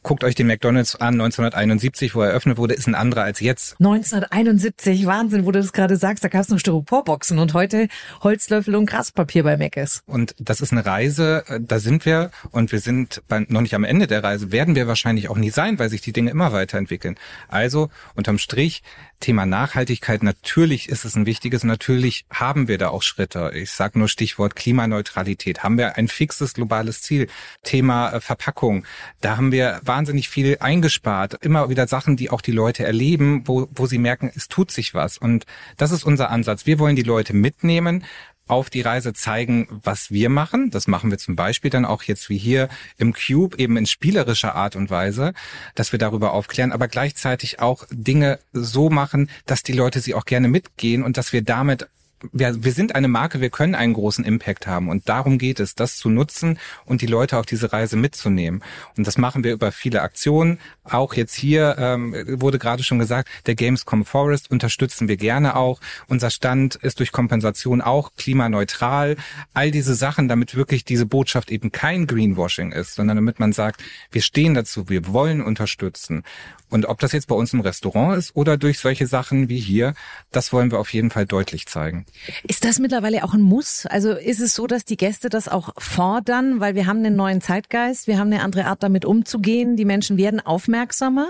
Guckt 0.02 0.24
euch 0.24 0.34
den 0.34 0.48
McDonalds 0.48 0.96
an, 0.96 1.16
1971, 1.16 2.16
wo 2.16 2.22
er 2.22 2.30
eröffnet 2.30 2.58
wurde, 2.58 2.74
ist 2.74 2.88
ein 2.88 2.96
anderer 2.96 3.24
als 3.24 3.42
jetzt. 3.42 3.76
1971, 3.80 5.06
Wahnsinn, 5.06 5.46
wo 5.46 5.52
du 5.52 5.60
das 5.60 5.74
gerade 5.74 5.98
sagst, 5.98 6.24
da 6.24 6.30
gab 6.30 6.42
es 6.42 6.50
noch 6.50 6.60
Styroporboxen 6.60 7.38
und 7.38 7.54
heute 7.54 7.90
Holzlöffel 8.24 8.76
und 8.76 8.86
Graspapier 8.86 9.44
bei 9.44 9.58
Mc's. 9.58 10.04
Und 10.06 10.36
das 10.40 10.62
ist 10.62 10.72
eine 10.72 10.86
Reise, 10.86 11.44
äh, 11.48 11.60
da 11.62 11.80
sind 11.80 12.06
wir 12.06 12.32
und 12.52 12.72
wir 12.72 12.80
sind 12.80 13.22
bei, 13.28 13.46
noch 13.50 13.62
nicht 13.62 13.76
am 13.76 13.84
Ende 13.84 14.08
der 14.08 14.24
Reise, 14.24 14.54
werden 14.54 14.76
wir 14.76 14.88
wahrscheinlich 14.88 15.30
auch 15.30 15.38
nie 15.38 15.50
sein, 15.50 15.80
weil 15.80 15.90
sich 15.90 16.02
die 16.02 16.14
Dinge 16.14 16.32
immer 16.32 16.54
weiterentwickeln. 16.54 17.18
Also 17.50 17.90
unterm 18.16 18.38
Strich 18.38 18.84
Thema 19.20 19.46
Nachhaltigkeit, 19.46 20.24
natürlich 20.24 20.88
ist 20.88 21.04
es 21.04 21.16
ein 21.16 21.26
wichtiges, 21.26 21.66
natürlich 21.66 22.26
haben 22.32 22.70
wir 22.70 22.78
da 22.78 22.88
auch 22.88 23.02
Schritte. 23.02 23.52
Ich 23.54 23.72
sage 23.72 24.00
nur 24.00 24.08
Stichwort 24.08 24.56
Klimaneutralität. 24.56 25.62
Haben 25.62 25.78
wir 25.78 25.98
ein 25.98 26.08
fixes 26.08 26.54
globales 26.54 27.02
Ziel? 27.02 27.28
Thema 27.64 28.14
äh, 28.14 28.22
Verpackung, 28.22 28.86
da 29.20 29.36
haben 29.36 29.52
wir 29.52 29.82
wahnsinnig 29.90 30.30
viel 30.30 30.58
eingespart. 30.60 31.44
Immer 31.44 31.70
wieder 31.70 31.88
Sachen, 31.88 32.16
die 32.16 32.30
auch 32.30 32.42
die 32.42 32.52
Leute 32.52 32.86
erleben, 32.86 33.42
wo, 33.46 33.68
wo 33.74 33.88
sie 33.88 33.98
merken, 33.98 34.32
es 34.34 34.48
tut 34.48 34.70
sich 34.70 34.94
was. 34.94 35.18
Und 35.18 35.48
das 35.78 35.92
ist 35.92 36.04
unser 36.04 36.30
Ansatz. 36.30 36.68
Wir 36.68 36.78
wollen 36.78 36.96
die 36.96 37.02
Leute 37.02 37.34
mitnehmen, 37.34 38.06
auf 38.46 38.70
die 38.70 38.82
Reise 38.82 39.14
zeigen, 39.14 39.68
was 39.84 40.12
wir 40.12 40.30
machen. 40.30 40.70
Das 40.70 40.88
machen 40.88 41.10
wir 41.10 41.18
zum 41.18 41.36
Beispiel 41.36 41.72
dann 41.72 41.86
auch 41.86 42.04
jetzt 42.04 42.30
wie 42.30 42.38
hier 42.38 42.70
im 42.98 43.14
Cube 43.14 43.58
eben 43.58 43.78
in 43.78 43.88
spielerischer 43.88 44.54
Art 44.56 44.76
und 44.76 44.92
Weise, 44.92 45.34
dass 45.74 45.92
wir 45.92 46.00
darüber 46.00 46.34
aufklären, 46.34 46.72
aber 46.72 46.88
gleichzeitig 46.88 47.60
auch 47.60 47.86
Dinge 47.92 48.40
so 48.54 48.92
machen, 48.92 49.30
dass 49.48 49.64
die 49.64 49.74
Leute 49.74 50.02
sie 50.02 50.14
auch 50.14 50.26
gerne 50.26 50.48
mitgehen 50.50 51.04
und 51.04 51.18
dass 51.18 51.34
wir 51.34 51.42
damit 51.42 51.88
wir, 52.32 52.64
wir 52.64 52.72
sind 52.72 52.96
eine 52.96 53.08
Marke, 53.08 53.42
wir 53.42 53.50
können 53.50 53.76
einen 53.76 53.94
großen 53.94 54.26
Impact 54.26 54.68
haben 54.68 54.90
und 54.90 55.08
darum 55.10 55.38
geht 55.38 55.60
es, 55.60 55.76
das 55.76 55.98
zu 55.98 56.10
nutzen 56.10 56.60
und 56.86 57.02
die 57.02 57.08
Leute 57.08 57.38
auf 57.38 57.46
diese 57.46 57.72
Reise 57.72 57.96
mitzunehmen. 57.96 58.64
Und 58.98 59.08
das 59.08 59.18
machen 59.18 59.44
wir 59.44 59.54
über 59.54 59.72
viele 59.72 60.02
Aktionen. 60.02 60.60
Auch 60.84 61.14
jetzt 61.14 61.36
hier 61.36 61.76
ähm, 61.78 62.14
wurde 62.42 62.60
gerade 62.60 62.84
schon 62.84 63.00
gesagt, 63.00 63.30
der 63.46 63.56
Gamescom 63.56 64.06
Forest 64.06 64.52
unterstützen 64.52 65.08
wir 65.08 65.18
gerne 65.18 65.56
auch. 65.56 65.80
Unser 66.08 66.30
Stand 66.30 66.76
ist 66.76 67.00
durch 67.00 67.12
Kompensation 67.12 67.82
auch 67.82 68.12
klimaneutral. 68.18 69.16
All 69.54 69.72
diese 69.72 69.96
Sachen, 69.96 70.28
damit 70.28 70.56
wirklich 70.56 70.86
diese 70.86 71.06
Botschaft 71.06 71.52
eben 71.52 71.72
kein 71.72 72.08
Greenwashing 72.08 72.72
ist, 72.72 72.96
sondern 72.96 73.18
damit 73.18 73.40
man 73.40 73.54
sagt, 73.54 73.84
wir 74.12 74.22
stehen 74.22 74.54
dazu, 74.54 74.90
wir 74.90 75.08
wollen 75.08 75.42
unterstützen. 75.42 76.24
Und 76.70 76.86
ob 76.86 77.00
das 77.00 77.12
jetzt 77.12 77.28
bei 77.28 77.36
uns 77.36 77.54
im 77.54 77.62
Restaurant 77.62 78.18
ist 78.18 78.36
oder 78.36 78.58
durch 78.58 78.80
solche 78.80 79.08
Sachen 79.08 79.50
wie 79.50 79.60
hier, 79.60 79.94
das 80.32 80.54
wollen 80.54 80.72
wir 80.72 80.80
auf 80.80 80.94
jeden 80.94 81.10
Fall 81.10 81.26
deutlich 81.26 81.66
zeigen. 81.66 82.06
Ist 82.48 82.66
das 82.66 82.80
mittlerweile 82.80 83.24
auch 83.24 83.34
ein 83.34 83.42
Muss? 83.42 83.86
Also 83.86 84.12
ist 84.12 84.40
es 84.40 84.56
so, 84.56 84.68
dass 84.68 84.86
die 84.86 84.98
Gäste 84.98 85.30
das 85.30 85.48
auch 85.48 85.74
fordern, 85.78 86.60
weil 86.60 86.76
wir 86.76 86.86
haben 86.86 87.00
einen 87.00 87.16
neuen 87.16 87.42
Zeitgeist, 87.42 88.08
wir 88.08 88.18
haben 88.18 88.32
eine 88.32 88.44
andere 88.44 88.66
Art 88.66 88.84
damit 88.84 89.06
umzugehen, 89.06 89.76
die 89.76 89.86
Menschen 89.86 90.18
werden 90.18 90.40
aufmerksamer 90.40 91.30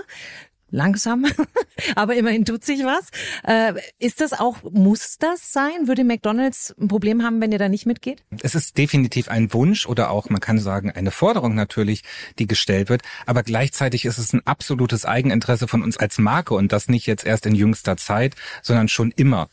langsam, 0.70 1.26
aber 1.94 2.16
immerhin 2.16 2.44
tut 2.44 2.64
sich 2.64 2.84
was. 2.84 3.08
Äh, 3.44 3.74
ist 3.98 4.20
das 4.20 4.32
auch, 4.32 4.62
muss 4.70 5.18
das 5.18 5.52
sein? 5.52 5.86
Würde 5.86 6.04
McDonald's 6.04 6.74
ein 6.80 6.88
Problem 6.88 7.22
haben, 7.22 7.40
wenn 7.40 7.52
ihr 7.52 7.58
da 7.58 7.68
nicht 7.68 7.86
mitgeht? 7.86 8.22
Es 8.42 8.54
ist 8.54 8.78
definitiv 8.78 9.28
ein 9.28 9.52
Wunsch 9.52 9.86
oder 9.86 10.10
auch, 10.10 10.30
man 10.30 10.40
kann 10.40 10.58
sagen, 10.58 10.90
eine 10.90 11.10
Forderung 11.10 11.54
natürlich, 11.54 12.02
die 12.38 12.46
gestellt 12.46 12.88
wird. 12.88 13.02
Aber 13.26 13.42
gleichzeitig 13.42 14.04
ist 14.04 14.18
es 14.18 14.32
ein 14.32 14.46
absolutes 14.46 15.04
Eigeninteresse 15.04 15.68
von 15.68 15.82
uns 15.82 15.96
als 15.96 16.18
Marke 16.18 16.54
und 16.54 16.72
das 16.72 16.88
nicht 16.88 17.06
jetzt 17.06 17.26
erst 17.26 17.46
in 17.46 17.54
jüngster 17.54 17.96
Zeit, 17.96 18.36
sondern 18.62 18.88
schon 18.88 19.10
immer 19.10 19.48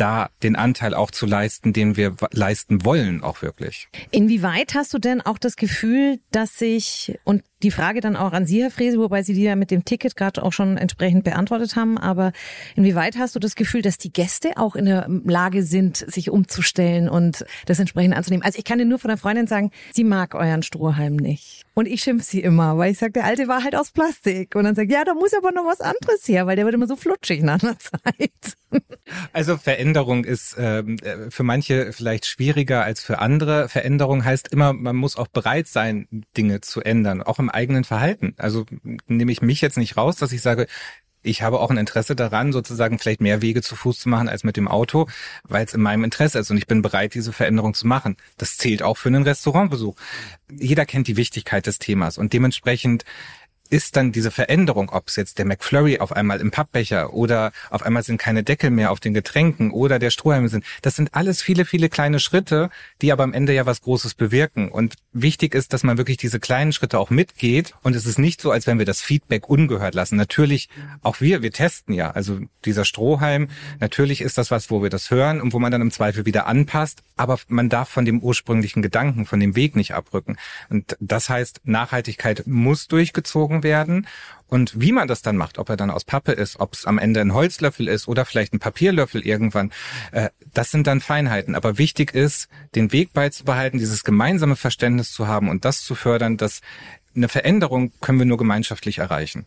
da 0.00 0.30
den 0.42 0.56
Anteil 0.56 0.94
auch 0.94 1.10
zu 1.10 1.26
leisten, 1.26 1.72
den 1.72 1.96
wir 1.96 2.16
leisten 2.32 2.84
wollen, 2.84 3.22
auch 3.22 3.42
wirklich. 3.42 3.88
Inwieweit 4.10 4.74
hast 4.74 4.94
du 4.94 4.98
denn 4.98 5.20
auch 5.20 5.38
das 5.38 5.56
Gefühl, 5.56 6.20
dass 6.30 6.58
sich, 6.58 7.18
und 7.24 7.42
die 7.62 7.70
Frage 7.70 8.00
dann 8.00 8.16
auch 8.16 8.32
an 8.32 8.46
Sie, 8.46 8.62
Herr 8.62 8.70
Frese, 8.70 8.98
wobei 8.98 9.22
Sie 9.22 9.34
die 9.34 9.42
ja 9.42 9.56
mit 9.56 9.70
dem 9.70 9.84
Ticket 9.84 10.16
gerade 10.16 10.42
auch 10.42 10.52
schon 10.52 10.76
entsprechend 10.76 11.24
beantwortet 11.24 11.76
haben, 11.76 11.98
aber 11.98 12.32
inwieweit 12.76 13.18
hast 13.18 13.34
du 13.34 13.40
das 13.40 13.54
Gefühl, 13.54 13.82
dass 13.82 13.98
die 13.98 14.12
Gäste 14.12 14.52
auch 14.56 14.76
in 14.76 14.84
der 14.84 15.06
Lage 15.24 15.62
sind, 15.62 15.96
sich 15.96 16.30
umzustellen 16.30 17.08
und 17.08 17.44
das 17.66 17.78
entsprechend 17.78 18.16
anzunehmen? 18.16 18.44
Also 18.44 18.58
ich 18.58 18.64
kann 18.64 18.78
dir 18.78 18.84
nur 18.84 18.98
von 18.98 19.08
der 19.08 19.18
Freundin 19.18 19.46
sagen, 19.46 19.70
sie 19.92 20.04
mag 20.04 20.34
euren 20.34 20.62
Strohhalm 20.62 21.16
nicht. 21.16 21.64
Und 21.74 21.86
ich 21.86 22.02
schimpf 22.02 22.24
sie 22.24 22.40
immer, 22.40 22.76
weil 22.76 22.92
ich 22.92 22.98
sage, 22.98 23.12
der 23.12 23.24
alte 23.24 23.48
war 23.48 23.62
halt 23.62 23.76
aus 23.76 23.90
Plastik. 23.92 24.54
Und 24.56 24.64
dann 24.64 24.74
sagt, 24.74 24.90
ja, 24.90 25.04
da 25.04 25.14
muss 25.14 25.32
aber 25.34 25.52
noch 25.52 25.64
was 25.64 25.80
anderes 25.80 26.26
her, 26.26 26.46
weil 26.46 26.56
der 26.56 26.64
wird 26.64 26.74
immer 26.74 26.88
so 26.88 26.96
flutschig 26.96 27.42
nach 27.42 27.62
einer 27.62 27.78
Zeit. 27.78 28.56
Also 29.32 29.56
Veränderung 29.56 30.24
ist 30.24 30.56
ähm, 30.58 30.98
äh, 31.02 31.30
für 31.30 31.42
manche 31.42 31.94
vielleicht 31.94 32.26
schwieriger 32.26 32.84
als 32.84 33.02
für 33.02 33.20
andere. 33.20 33.68
Veränderung 33.70 34.22
heißt 34.24 34.48
immer, 34.48 34.74
man 34.74 34.96
muss 34.96 35.16
auch 35.16 35.28
bereit 35.28 35.66
sein, 35.66 36.06
Dinge 36.36 36.60
zu 36.60 36.82
ändern, 36.82 37.22
auch 37.22 37.38
im 37.38 37.47
eigenen 37.50 37.84
Verhalten. 37.84 38.34
Also 38.36 38.66
nehme 39.06 39.32
ich 39.32 39.42
mich 39.42 39.60
jetzt 39.60 39.78
nicht 39.78 39.96
raus, 39.96 40.16
dass 40.16 40.32
ich 40.32 40.42
sage, 40.42 40.66
ich 41.22 41.42
habe 41.42 41.60
auch 41.60 41.70
ein 41.70 41.76
Interesse 41.78 42.14
daran, 42.14 42.52
sozusagen 42.52 42.98
vielleicht 42.98 43.20
mehr 43.20 43.42
Wege 43.42 43.60
zu 43.60 43.76
Fuß 43.76 44.00
zu 44.00 44.08
machen 44.08 44.28
als 44.28 44.44
mit 44.44 44.56
dem 44.56 44.68
Auto, 44.68 45.08
weil 45.42 45.64
es 45.64 45.74
in 45.74 45.82
meinem 45.82 46.04
Interesse 46.04 46.38
ist 46.38 46.50
und 46.50 46.56
ich 46.56 46.66
bin 46.66 46.80
bereit, 46.80 47.14
diese 47.14 47.32
Veränderung 47.32 47.74
zu 47.74 47.86
machen. 47.86 48.16
Das 48.36 48.56
zählt 48.56 48.82
auch 48.82 48.96
für 48.96 49.08
einen 49.08 49.24
Restaurantbesuch. 49.24 49.96
Jeder 50.50 50.86
kennt 50.86 51.08
die 51.08 51.16
Wichtigkeit 51.16 51.66
des 51.66 51.78
Themas 51.78 52.18
und 52.18 52.32
dementsprechend 52.32 53.04
ist 53.70 53.96
dann 53.96 54.12
diese 54.12 54.30
Veränderung, 54.30 54.90
ob 54.90 55.08
es 55.08 55.16
jetzt 55.16 55.38
der 55.38 55.44
McFlurry 55.44 55.98
auf 55.98 56.12
einmal 56.12 56.40
im 56.40 56.50
Pappbecher 56.50 57.12
oder 57.12 57.52
auf 57.70 57.82
einmal 57.82 58.02
sind 58.02 58.18
keine 58.18 58.42
Deckel 58.42 58.70
mehr 58.70 58.90
auf 58.90 59.00
den 59.00 59.14
Getränken 59.14 59.70
oder 59.70 59.98
der 59.98 60.10
Strohhalme 60.10 60.48
sind, 60.48 60.64
das 60.82 60.96
sind 60.96 61.14
alles 61.14 61.42
viele, 61.42 61.64
viele 61.64 61.88
kleine 61.88 62.20
Schritte, 62.20 62.70
die 63.02 63.12
aber 63.12 63.24
am 63.24 63.32
Ende 63.32 63.52
ja 63.52 63.66
was 63.66 63.82
Großes 63.82 64.14
bewirken. 64.14 64.70
Und 64.70 64.94
wichtig 65.12 65.54
ist, 65.54 65.72
dass 65.72 65.82
man 65.82 65.98
wirklich 65.98 66.16
diese 66.16 66.40
kleinen 66.40 66.72
Schritte 66.72 66.98
auch 66.98 67.10
mitgeht. 67.10 67.74
Und 67.82 67.94
es 67.94 68.06
ist 68.06 68.18
nicht 68.18 68.40
so, 68.40 68.50
als 68.50 68.66
wenn 68.66 68.78
wir 68.78 68.86
das 68.86 69.00
Feedback 69.00 69.48
ungehört 69.48 69.94
lassen. 69.94 70.16
Natürlich, 70.16 70.68
auch 71.02 71.20
wir, 71.20 71.42
wir 71.42 71.52
testen 71.52 71.94
ja. 71.94 72.10
Also 72.10 72.40
dieser 72.64 72.84
Strohhalm, 72.84 73.48
natürlich 73.80 74.20
ist 74.20 74.38
das 74.38 74.50
was, 74.50 74.70
wo 74.70 74.82
wir 74.82 74.90
das 74.90 75.10
hören 75.10 75.40
und 75.40 75.52
wo 75.52 75.58
man 75.58 75.72
dann 75.72 75.82
im 75.82 75.90
Zweifel 75.90 76.26
wieder 76.26 76.46
anpasst. 76.46 77.02
Aber 77.16 77.38
man 77.48 77.68
darf 77.68 77.88
von 77.88 78.04
dem 78.04 78.20
ursprünglichen 78.20 78.82
Gedanken, 78.82 79.26
von 79.26 79.40
dem 79.40 79.56
Weg 79.56 79.76
nicht 79.76 79.94
abrücken. 79.94 80.36
Und 80.70 80.96
das 81.00 81.28
heißt, 81.28 81.60
Nachhaltigkeit 81.64 82.46
muss 82.46 82.88
durchgezogen 82.88 83.57
getragen 83.58 83.62
werden. 83.62 84.06
Und 84.50 84.80
wie 84.80 84.92
man 84.92 85.08
das 85.08 85.20
dann 85.20 85.36
macht, 85.36 85.58
ob 85.58 85.68
er 85.68 85.76
dann 85.76 85.90
aus 85.90 86.04
Pappe 86.04 86.32
ist, 86.32 86.58
ob 86.58 86.72
es 86.72 86.86
am 86.86 86.96
Ende 86.96 87.20
ein 87.20 87.34
Holzlöffel 87.34 87.86
ist 87.86 88.08
oder 88.08 88.24
vielleicht 88.24 88.54
ein 88.54 88.60
Papierlöffel 88.60 89.20
irgendwann, 89.20 89.72
äh, 90.12 90.30
das 90.54 90.70
sind 90.70 90.86
dann 90.86 91.00
Feinheiten. 91.00 91.54
Aber 91.54 91.76
wichtig 91.76 92.14
ist, 92.14 92.48
den 92.74 92.90
Weg 92.90 93.12
beizubehalten, 93.12 93.78
dieses 93.78 94.04
gemeinsame 94.04 94.56
Verständnis 94.56 95.12
zu 95.12 95.26
haben 95.26 95.50
und 95.50 95.66
das 95.66 95.82
zu 95.82 95.94
fördern, 95.94 96.38
dass 96.38 96.62
eine 97.14 97.28
Veränderung 97.28 97.92
können 98.00 98.18
wir 98.18 98.26
nur 98.26 98.38
gemeinschaftlich 98.38 98.98
erreichen. 98.98 99.44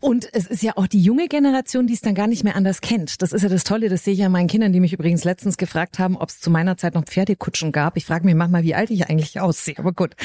Und 0.00 0.28
es 0.32 0.46
ist 0.46 0.62
ja 0.62 0.72
auch 0.76 0.86
die 0.86 1.00
junge 1.00 1.28
Generation, 1.28 1.86
die 1.86 1.94
es 1.94 2.00
dann 2.00 2.14
gar 2.14 2.26
nicht 2.26 2.42
mehr 2.42 2.56
anders 2.56 2.80
kennt. 2.80 3.22
Das 3.22 3.32
ist 3.32 3.42
ja 3.42 3.48
das 3.48 3.64
Tolle, 3.64 3.88
das 3.90 4.02
sehe 4.02 4.14
ich 4.14 4.20
ja 4.20 4.28
meinen 4.28 4.48
Kindern, 4.48 4.72
die 4.72 4.80
mich 4.80 4.92
übrigens 4.94 5.24
letztens 5.24 5.56
gefragt 5.56 5.98
haben, 5.98 6.16
ob 6.16 6.30
es 6.30 6.40
zu 6.40 6.50
meiner 6.50 6.76
Zeit 6.76 6.94
noch 6.94 7.04
Pferdekutschen 7.04 7.70
gab. 7.70 7.96
Ich 7.96 8.06
frage 8.06 8.24
mich 8.24 8.34
manchmal, 8.34 8.62
wie 8.64 8.74
alt 8.74 8.90
ich 8.90 9.08
eigentlich 9.08 9.40
aussehe, 9.40 9.78
aber 9.78 9.92
gut. 9.92 10.16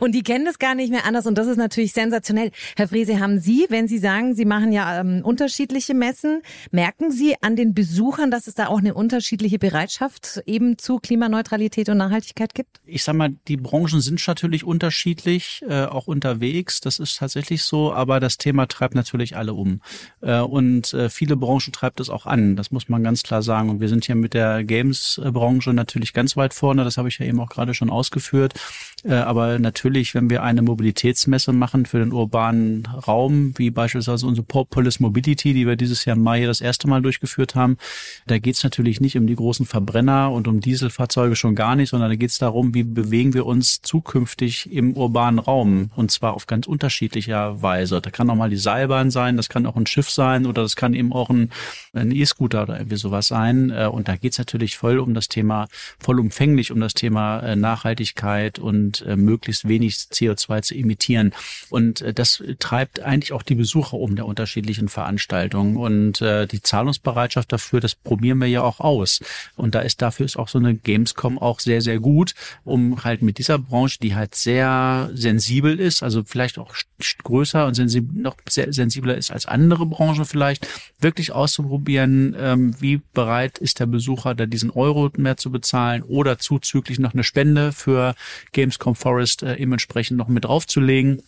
Und 0.00 0.12
die 0.14 0.22
kennen 0.22 0.44
das 0.44 0.58
gar 0.58 0.74
nicht 0.74 0.90
mehr 0.90 1.04
anders 1.04 1.26
und 1.26 1.36
das 1.36 1.46
ist 1.46 1.56
natürlich 1.56 1.92
sensationell. 1.92 2.50
Herr 2.76 2.88
Frese, 2.88 3.20
haben 3.20 3.38
Sie, 3.38 3.66
wenn 3.68 3.88
Sie 3.88 3.98
sagen, 3.98 4.34
Sie 4.34 4.44
machen 4.44 4.72
ja 4.72 5.00
ähm, 5.00 5.22
unterschiedliche 5.24 5.94
Messen, 5.94 6.42
merken 6.70 7.10
Sie 7.10 7.36
an 7.40 7.56
den 7.56 7.74
Besuchern, 7.74 8.30
dass 8.30 8.46
es 8.46 8.54
da 8.54 8.66
auch 8.66 8.78
eine 8.78 8.94
unterschiedliche 8.94 9.58
Bereitschaft 9.58 10.42
eben 10.46 10.78
zu 10.78 10.98
Klimaneutralität 10.98 11.88
und 11.88 11.98
Nachhaltigkeit 11.98 12.54
gibt? 12.54 12.80
Ich 12.84 13.04
sag 13.04 13.14
mal, 13.14 13.30
die 13.48 13.56
Branchen 13.56 14.00
sind 14.00 14.26
natürlich 14.26 14.64
unterschiedlich, 14.64 15.62
äh, 15.68 15.84
auch 15.84 16.06
unterwegs. 16.06 16.80
Das 16.80 16.98
ist 16.98 17.18
tatsächlich 17.18 17.62
so, 17.62 17.92
aber 17.92 18.20
das 18.20 18.38
Thema 18.38 18.66
treibt 18.66 18.94
natürlich 18.94 19.36
alle 19.36 19.54
um. 19.54 19.80
Äh, 20.20 20.40
und 20.40 20.92
äh, 20.94 21.08
viele 21.08 21.36
Branchen 21.36 21.72
treibt 21.72 22.00
es 22.00 22.10
auch 22.10 22.26
an. 22.26 22.56
Das 22.56 22.70
muss 22.70 22.88
man 22.88 23.02
ganz 23.02 23.22
klar 23.22 23.42
sagen. 23.42 23.70
Und 23.70 23.80
wir 23.80 23.88
sind 23.88 24.04
hier 24.04 24.14
mit 24.14 24.34
der 24.34 24.64
Games-Branche 24.64 25.72
natürlich 25.72 26.12
ganz 26.12 26.36
weit 26.36 26.54
vorne. 26.54 26.84
Das 26.84 26.96
habe 26.96 27.08
ich 27.08 27.18
ja 27.18 27.26
eben 27.26 27.40
auch 27.40 27.48
gerade 27.48 27.74
schon 27.74 27.90
ausgeführt. 27.90 28.54
Äh, 29.04 29.14
aber 29.14 29.58
natürlich, 29.58 30.14
wenn 30.14 30.30
wir 30.30 30.42
eine 30.42 30.62
Mobilitätsmesse 30.62 31.52
machen 31.52 31.86
für 31.86 31.98
den 31.98 32.12
urbanen 32.12 32.86
Raum, 32.86 33.54
wie 33.56 33.70
beispielsweise 33.70 34.26
unsere 34.26 34.46
Polis 34.46 35.00
Mobility, 35.00 35.54
die 35.54 35.66
wir 35.66 35.76
dieses 35.76 36.04
Jahr 36.04 36.16
im 36.16 36.22
Mai 36.22 36.44
das 36.44 36.60
erste 36.60 36.88
Mal 36.88 37.02
durchgeführt 37.02 37.54
haben, 37.54 37.76
da 38.26 38.38
geht 38.38 38.54
es 38.54 38.64
natürlich 38.64 39.00
nicht 39.00 39.16
um 39.16 39.26
die 39.26 39.34
großen 39.34 39.66
Verbrenner 39.66 40.30
und 40.30 40.46
um 40.46 40.60
Dieselfahrzeuge 40.60 41.36
schon 41.36 41.54
gar 41.54 41.74
nicht, 41.74 41.90
sondern 41.90 42.10
da 42.10 42.16
geht 42.16 42.30
es 42.30 42.38
darum, 42.38 42.74
wie 42.74 42.84
bewegen 42.84 43.34
wir 43.34 43.46
uns 43.46 43.82
zukünftig 43.82 44.72
im 44.72 44.96
urbanen 44.96 45.38
Raum 45.38 45.90
und 45.96 46.10
zwar 46.10 46.34
auf 46.34 46.46
ganz 46.46 46.66
unterschiedlicher 46.66 47.62
Weise. 47.62 48.00
Da 48.00 48.10
kann 48.10 48.30
auch 48.30 48.36
mal 48.36 48.50
die 48.50 48.56
Seilbahn 48.56 49.10
sein, 49.10 49.36
das 49.36 49.48
kann 49.48 49.66
auch 49.66 49.76
ein 49.76 49.86
Schiff 49.86 50.10
sein 50.10 50.46
oder 50.46 50.62
das 50.62 50.76
kann 50.76 50.94
eben 50.94 51.12
auch 51.12 51.30
ein 51.30 51.50
E-Scooter 51.94 52.62
oder 52.62 52.78
irgendwie 52.78 52.96
sowas 52.96 53.28
sein. 53.28 53.70
Äh, 53.70 53.86
und 53.86 54.08
da 54.08 54.16
geht 54.16 54.32
es 54.32 54.38
natürlich 54.38 54.76
voll 54.76 54.98
um 54.98 55.14
das 55.14 55.28
Thema, 55.28 55.68
vollumfänglich 55.98 56.70
um 56.70 56.80
das 56.80 56.94
Thema 56.94 57.40
äh, 57.40 57.56
Nachhaltigkeit 57.56 58.58
und 58.58 58.91
und 58.92 59.06
äh, 59.06 59.16
möglichst 59.16 59.68
wenig 59.68 59.94
CO2 59.94 60.62
zu 60.62 60.74
emittieren. 60.74 61.32
Und 61.70 62.02
äh, 62.02 62.12
das 62.12 62.42
treibt 62.58 63.00
eigentlich 63.00 63.32
auch 63.32 63.42
die 63.42 63.54
Besucher 63.54 63.96
um 63.96 64.16
der 64.16 64.26
unterschiedlichen 64.26 64.88
Veranstaltungen. 64.88 65.76
Und 65.76 66.20
äh, 66.20 66.46
die 66.46 66.62
Zahlungsbereitschaft 66.62 67.52
dafür, 67.52 67.80
das 67.80 67.94
probieren 67.94 68.38
wir 68.38 68.48
ja 68.48 68.62
auch 68.62 68.80
aus. 68.80 69.20
Und 69.56 69.74
da 69.74 69.80
ist 69.80 70.02
dafür 70.02 70.26
ist 70.26 70.36
auch 70.36 70.48
so 70.48 70.58
eine 70.58 70.74
Gamescom 70.74 71.38
auch 71.38 71.60
sehr, 71.60 71.80
sehr 71.80 72.00
gut, 72.00 72.34
um 72.64 73.02
halt 73.04 73.22
mit 73.22 73.38
dieser 73.38 73.58
Branche, 73.58 73.98
die 74.00 74.14
halt 74.14 74.34
sehr 74.34 75.10
sensibel 75.14 75.78
ist, 75.78 76.02
also 76.02 76.22
vielleicht 76.24 76.58
auch 76.58 76.74
größer 77.24 77.66
und 77.66 77.74
sensibel, 77.74 78.20
noch 78.20 78.36
sensibler 78.48 79.16
ist 79.16 79.30
als 79.30 79.46
andere 79.46 79.86
Branchen 79.86 80.24
vielleicht, 80.24 80.66
wirklich 81.00 81.32
auszuprobieren, 81.32 82.36
ähm, 82.38 82.74
wie 82.80 83.00
bereit 83.14 83.58
ist 83.58 83.80
der 83.80 83.86
Besucher, 83.86 84.34
da 84.34 84.46
diesen 84.46 84.70
Euro 84.70 85.10
mehr 85.16 85.36
zu 85.36 85.50
bezahlen 85.50 86.02
oder 86.02 86.38
zuzüglich 86.38 86.98
noch 86.98 87.14
eine 87.14 87.24
Spende 87.24 87.72
für 87.72 88.14
Gamescom 88.52 88.81
Forest 88.94 89.42
äh, 89.42 89.56
eben 89.56 89.72
entsprechend 89.72 90.18
noch 90.18 90.28
mit 90.28 90.44
draufzulegen. 90.44 91.22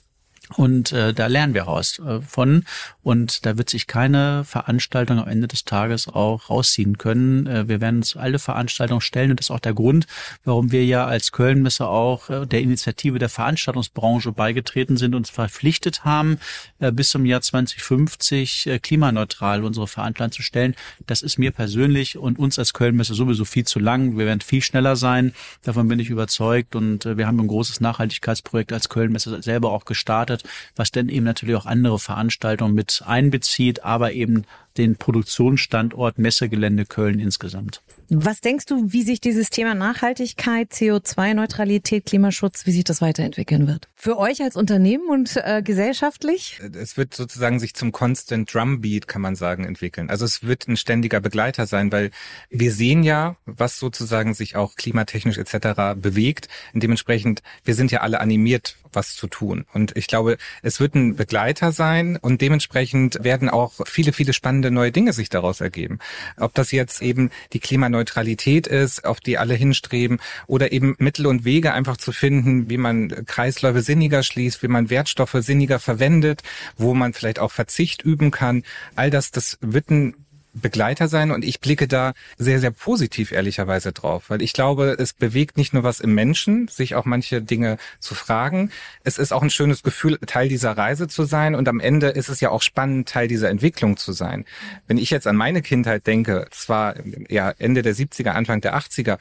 Und 0.57 0.93
äh, 0.93 1.15
da 1.15 1.27
lernen 1.27 1.55
wir 1.55 1.63
raus 1.63 1.99
äh, 1.99 2.21
von. 2.21 2.65
Und 3.03 3.47
da 3.47 3.57
wird 3.57 3.71
sich 3.71 3.87
keine 3.87 4.45
Veranstaltung 4.45 5.19
am 5.19 5.29
Ende 5.29 5.49
des 5.49 5.65
Tages 5.65 6.07
auch 6.07 6.51
rausziehen 6.51 6.99
können. 6.99 7.47
Äh, 7.47 7.69
wir 7.69 7.81
werden 7.81 7.97
uns 7.97 8.17
alle 8.17 8.39
Veranstaltungen 8.39 9.01
stellen 9.01 9.31
und 9.31 9.41
das 9.41 9.47
ist 9.47 9.51
auch 9.51 9.61
der 9.61 9.75
Grund, 9.75 10.07
warum 10.45 10.71
wir 10.71 10.85
ja 10.85 11.07
als 11.07 11.33
Kölnmesse 11.33 11.89
auch 11.89 12.29
äh, 12.29 12.47
der 12.47 12.61
Initiative 12.61 13.19
der 13.19 13.29
Veranstaltungsbranche 13.29 14.33
beigetreten 14.33 14.97
sind 14.97 15.15
und 15.15 15.25
uns 15.25 15.31
verpflichtet 15.31 16.05
haben, 16.05 16.39
äh, 16.79 16.93
bis 16.93 17.11
zum 17.11 17.25
Jahr 17.25 17.41
2050 17.41 18.67
äh, 18.67 18.79
klimaneutral 18.79 19.65
unsere 19.65 19.89
Veranstaltung 19.89 20.33
zu 20.33 20.43
stellen. 20.43 20.75
Das 21.07 21.23
ist 21.23 21.39
mir 21.39 21.53
persönlich 21.53 22.19
und 22.19 22.39
uns 22.39 22.59
als 22.59 22.75
Kölnmesse 22.75 23.15
sowieso 23.15 23.45
viel 23.47 23.65
zu 23.65 23.79
lang. 23.79 24.19
Wir 24.19 24.27
werden 24.27 24.43
viel 24.43 24.63
schneller 24.63 24.97
sein. 24.97 25.33
Davon 25.63 25.89
bin 25.89 25.99
ich 25.99 26.11
überzeugt. 26.11 26.77
Und 26.77 27.07
äh, 27.07 27.17
wir 27.17 27.27
haben 27.27 27.41
ein 27.41 27.49
großes 27.49 27.81
Nachhaltigkeitsprojekt 27.81 28.73
als 28.73 28.89
Kölnmesse 28.89 29.43
selber 29.43 29.73
auch 29.73 29.85
gestartet 29.87 30.34
gestartet, 30.35 30.49
was 30.77 30.91
dann 30.91 31.09
eben 31.09 31.25
natürlich 31.25 31.57
auch 31.57 31.67
andere 31.67 31.99
Veranstaltungen 31.99 32.75
mit 32.75 33.03
einbezieht, 33.07 33.85
aber 33.85 34.13
eben 34.13 34.45
den 34.77 34.97
Produktionsstandort 34.97 36.19
Messegelände 36.19 36.85
Köln 36.85 37.21
insgesamt. 37.21 37.83
Was 38.11 38.41
denkst 38.41 38.67
du, 38.67 38.93
wie 38.93 39.03
sich 39.03 39.21
dieses 39.21 39.49
Thema 39.49 39.75
Nachhaltigkeit, 39.75 40.73
CO2-Neutralität, 40.73 42.05
Klimaschutz, 42.05 42.67
wie 42.67 42.73
sich 42.73 42.85
das 42.85 43.01
weiterentwickeln 43.01 43.67
wird? 43.67 43.89
Für 43.95 44.19
euch 44.19 44.43
als 44.43 44.57
Unternehmen 44.57 45.09
und 45.09 45.37
äh, 45.37 45.63
gesellschaftlich? 45.63 46.61
Es 46.75 46.99
wird 46.99 47.15
sozusagen 47.15 47.59
sich 47.61 47.75
zum 47.75 47.93
Constant 47.93 48.53
Drumbeat, 48.53 49.09
kann 49.09 49.23
man 49.23 49.37
sagen, 49.37 49.65
entwickeln. 49.65 50.11
Also 50.11 50.27
es 50.27 50.43
wird 50.43 50.69
ein 50.69 50.77
ständiger 50.77 51.21
Begleiter 51.21 51.67
sein, 51.67 51.91
weil 51.93 52.11
wir 52.51 52.73
sehen 52.73 53.05
ja, 53.05 53.37
was 53.47 53.79
sozusagen 53.79 54.35
sich 54.35 54.55
auch 54.55 54.77
klimatechnisch 54.77 55.39
etc. 55.39 55.97
bewegt. 55.97 56.49
Und 56.75 56.83
dementsprechend, 56.83 57.43
wir 57.65 57.75
sind 57.75 57.91
ja 57.91 58.01
alle 58.01 58.21
animiert, 58.21 58.77
was 58.93 59.15
zu 59.15 59.27
tun. 59.27 59.65
Und 59.73 59.97
ich 59.97 60.07
glaube, 60.07 60.37
es 60.63 60.81
wird 60.81 60.95
ein 60.95 61.17
Begleiter 61.17 61.73
sein 61.73 62.17
und 62.17 62.41
dementsprechend 62.41 63.23
werden 63.23 63.49
auch 63.49 63.73
viele, 63.87 64.13
viele 64.13 64.33
spannende 64.33 64.64
spannende 64.65 64.71
neue 64.71 64.93
Dinge 64.93 65.13
sich 65.13 65.29
daraus 65.29 65.61
ergeben. 65.61 65.99
Ob 66.39 66.55
das 66.55 66.73
jetzt 66.73 67.03
eben 67.03 67.31
die 67.53 67.61
Klimaneutralität 67.61 68.67
ist, 68.67 69.05
auf 69.05 69.21
die 69.21 69.39
alle 69.39 69.55
hinstreben, 69.55 70.19
oder 70.47 70.73
eben 70.73 70.97
Mittel 70.99 71.27
und 71.27 71.45
Wege 71.45 71.73
einfach 71.73 71.97
zu 71.97 72.13
finden, 72.13 72.71
wie 72.71 72.79
man 72.79 73.27
Kreisläufe 73.27 73.83
sinniger 73.83 74.23
schließt, 74.23 74.63
wie 74.63 74.69
man 74.69 74.91
Wertstoffe 74.91 75.37
sinniger 75.41 75.79
verwendet, 75.79 76.43
wo 76.77 76.95
man 76.95 77.13
vielleicht 77.13 77.39
auch 77.39 77.53
Verzicht 77.53 78.03
üben 78.03 78.31
kann. 78.31 78.63
All 78.97 79.11
das, 79.11 79.31
das 79.31 79.59
wird 79.61 79.91
ein 79.91 80.15
Begleiter 80.55 81.09
sein 81.09 81.31
und 81.31 81.45
ich 81.45 81.61
blicke 81.61 81.89
da 81.89 82.13
sehr, 82.39 82.61
sehr 82.61 82.71
positiv 82.71 83.33
ehrlicherweise 83.33 83.93
drauf, 83.93 84.25
weil 84.29 84.41
ich 84.41 84.53
glaube, 84.53 84.97
es 84.99 85.13
bewegt 85.13 85.57
nicht 85.57 85.75
nur 85.75 85.83
was 85.83 86.01
im 86.01 86.15
Menschen, 86.15 86.69
sich 86.69 86.95
auch 86.95 87.05
manche 87.05 87.43
Dinge 87.43 87.77
zu 87.99 88.15
fragen. 88.15 88.71
Es 89.03 89.19
ist 89.19 89.33
auch 89.33 89.43
ein 89.43 89.51
schönes 89.51 89.83
Gefühl, 89.83 90.19
Teil 90.27 90.49
dieser 90.49 90.77
Reise 90.77 91.09
zu 91.09 91.25
sein 91.25 91.55
und 91.55 91.69
am 91.69 91.81
Ende 91.81 92.09
ist 92.09 92.29
es 92.29 92.41
ja 92.41 92.51
auch 92.51 92.63
spannend, 92.63 93.09
Teil 93.09 93.29
dieser 93.29 93.51
Entwicklung 93.51 93.97
zu 93.97 94.13
sein. 94.13 94.45
Wenn 94.87 94.99
ich 94.99 95.11
jetzt 95.11 95.27
an 95.27 95.37
meine 95.37 95.61
Kindheit 95.61 96.07
denke, 96.07 96.47
zwar 96.51 96.95
ja 97.29 97.53
Ende 97.59 97.83
der 97.83 97.95
70er, 97.95 98.31
Anfang 98.31 98.61
der 98.61 98.77
80er, 98.77 99.19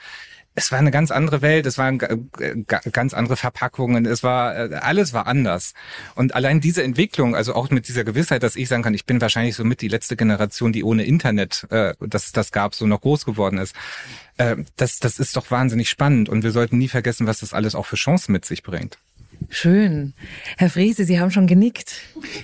es 0.56 0.72
war 0.72 0.80
eine 0.80 0.92
ganz 0.92 1.12
andere 1.12 1.42
Welt, 1.42 1.66
es 1.66 1.78
waren 1.78 1.98
ganz 1.98 3.14
andere 3.14 3.36
Verpackungen, 3.36 4.06
es 4.06 4.24
war 4.24 4.56
äh, 4.56 4.76
alles 4.76 5.14
war 5.14 5.26
anders. 5.28 5.74
Und 6.16 6.36
allein 6.36 6.62
diese 6.62 6.84
Entwicklung, 6.84 7.36
also 7.36 7.56
auch 7.56 7.70
mit 7.70 7.88
dieser 7.88 8.04
Gewissheit, 8.04 8.44
dass 8.44 8.56
ich 8.56 8.68
sagen 8.68 8.84
kann, 8.84 8.94
ich 8.94 9.06
bin 9.06 9.20
wahrscheinlich 9.20 9.56
so 9.56 9.64
mit 9.64 9.82
die 9.82 9.88
letzte 9.88 10.16
Generation, 10.16 10.72
die 10.72 10.84
ohne 10.84 11.04
Internet, 11.04 11.66
äh, 11.72 11.96
das 12.00 12.32
das 12.32 12.52
gab, 12.52 12.76
so 12.76 12.86
noch 12.86 13.02
groß 13.02 13.26
geworden 13.26 13.58
ist. 13.58 13.76
Äh, 14.38 14.58
das 14.76 15.00
das 15.00 15.20
ist 15.20 15.36
doch 15.36 15.50
wahnsinnig 15.50 15.90
spannend 15.90 16.30
und 16.30 16.44
wir 16.44 16.52
sollten 16.52 16.78
nie 16.78 16.88
vergessen, 16.90 17.26
was 17.26 17.40
das 17.40 17.54
alles 17.54 17.74
auch 17.74 17.86
für 17.86 17.96
Chancen 17.96 18.32
mit 18.32 18.46
sich 18.46 18.64
bringt. 18.64 19.00
Schön. 19.50 20.14
Herr 20.58 20.70
Friese, 20.70 21.06
Sie 21.06 21.20
haben 21.20 21.32
schon 21.32 21.48
genickt. 21.48 21.96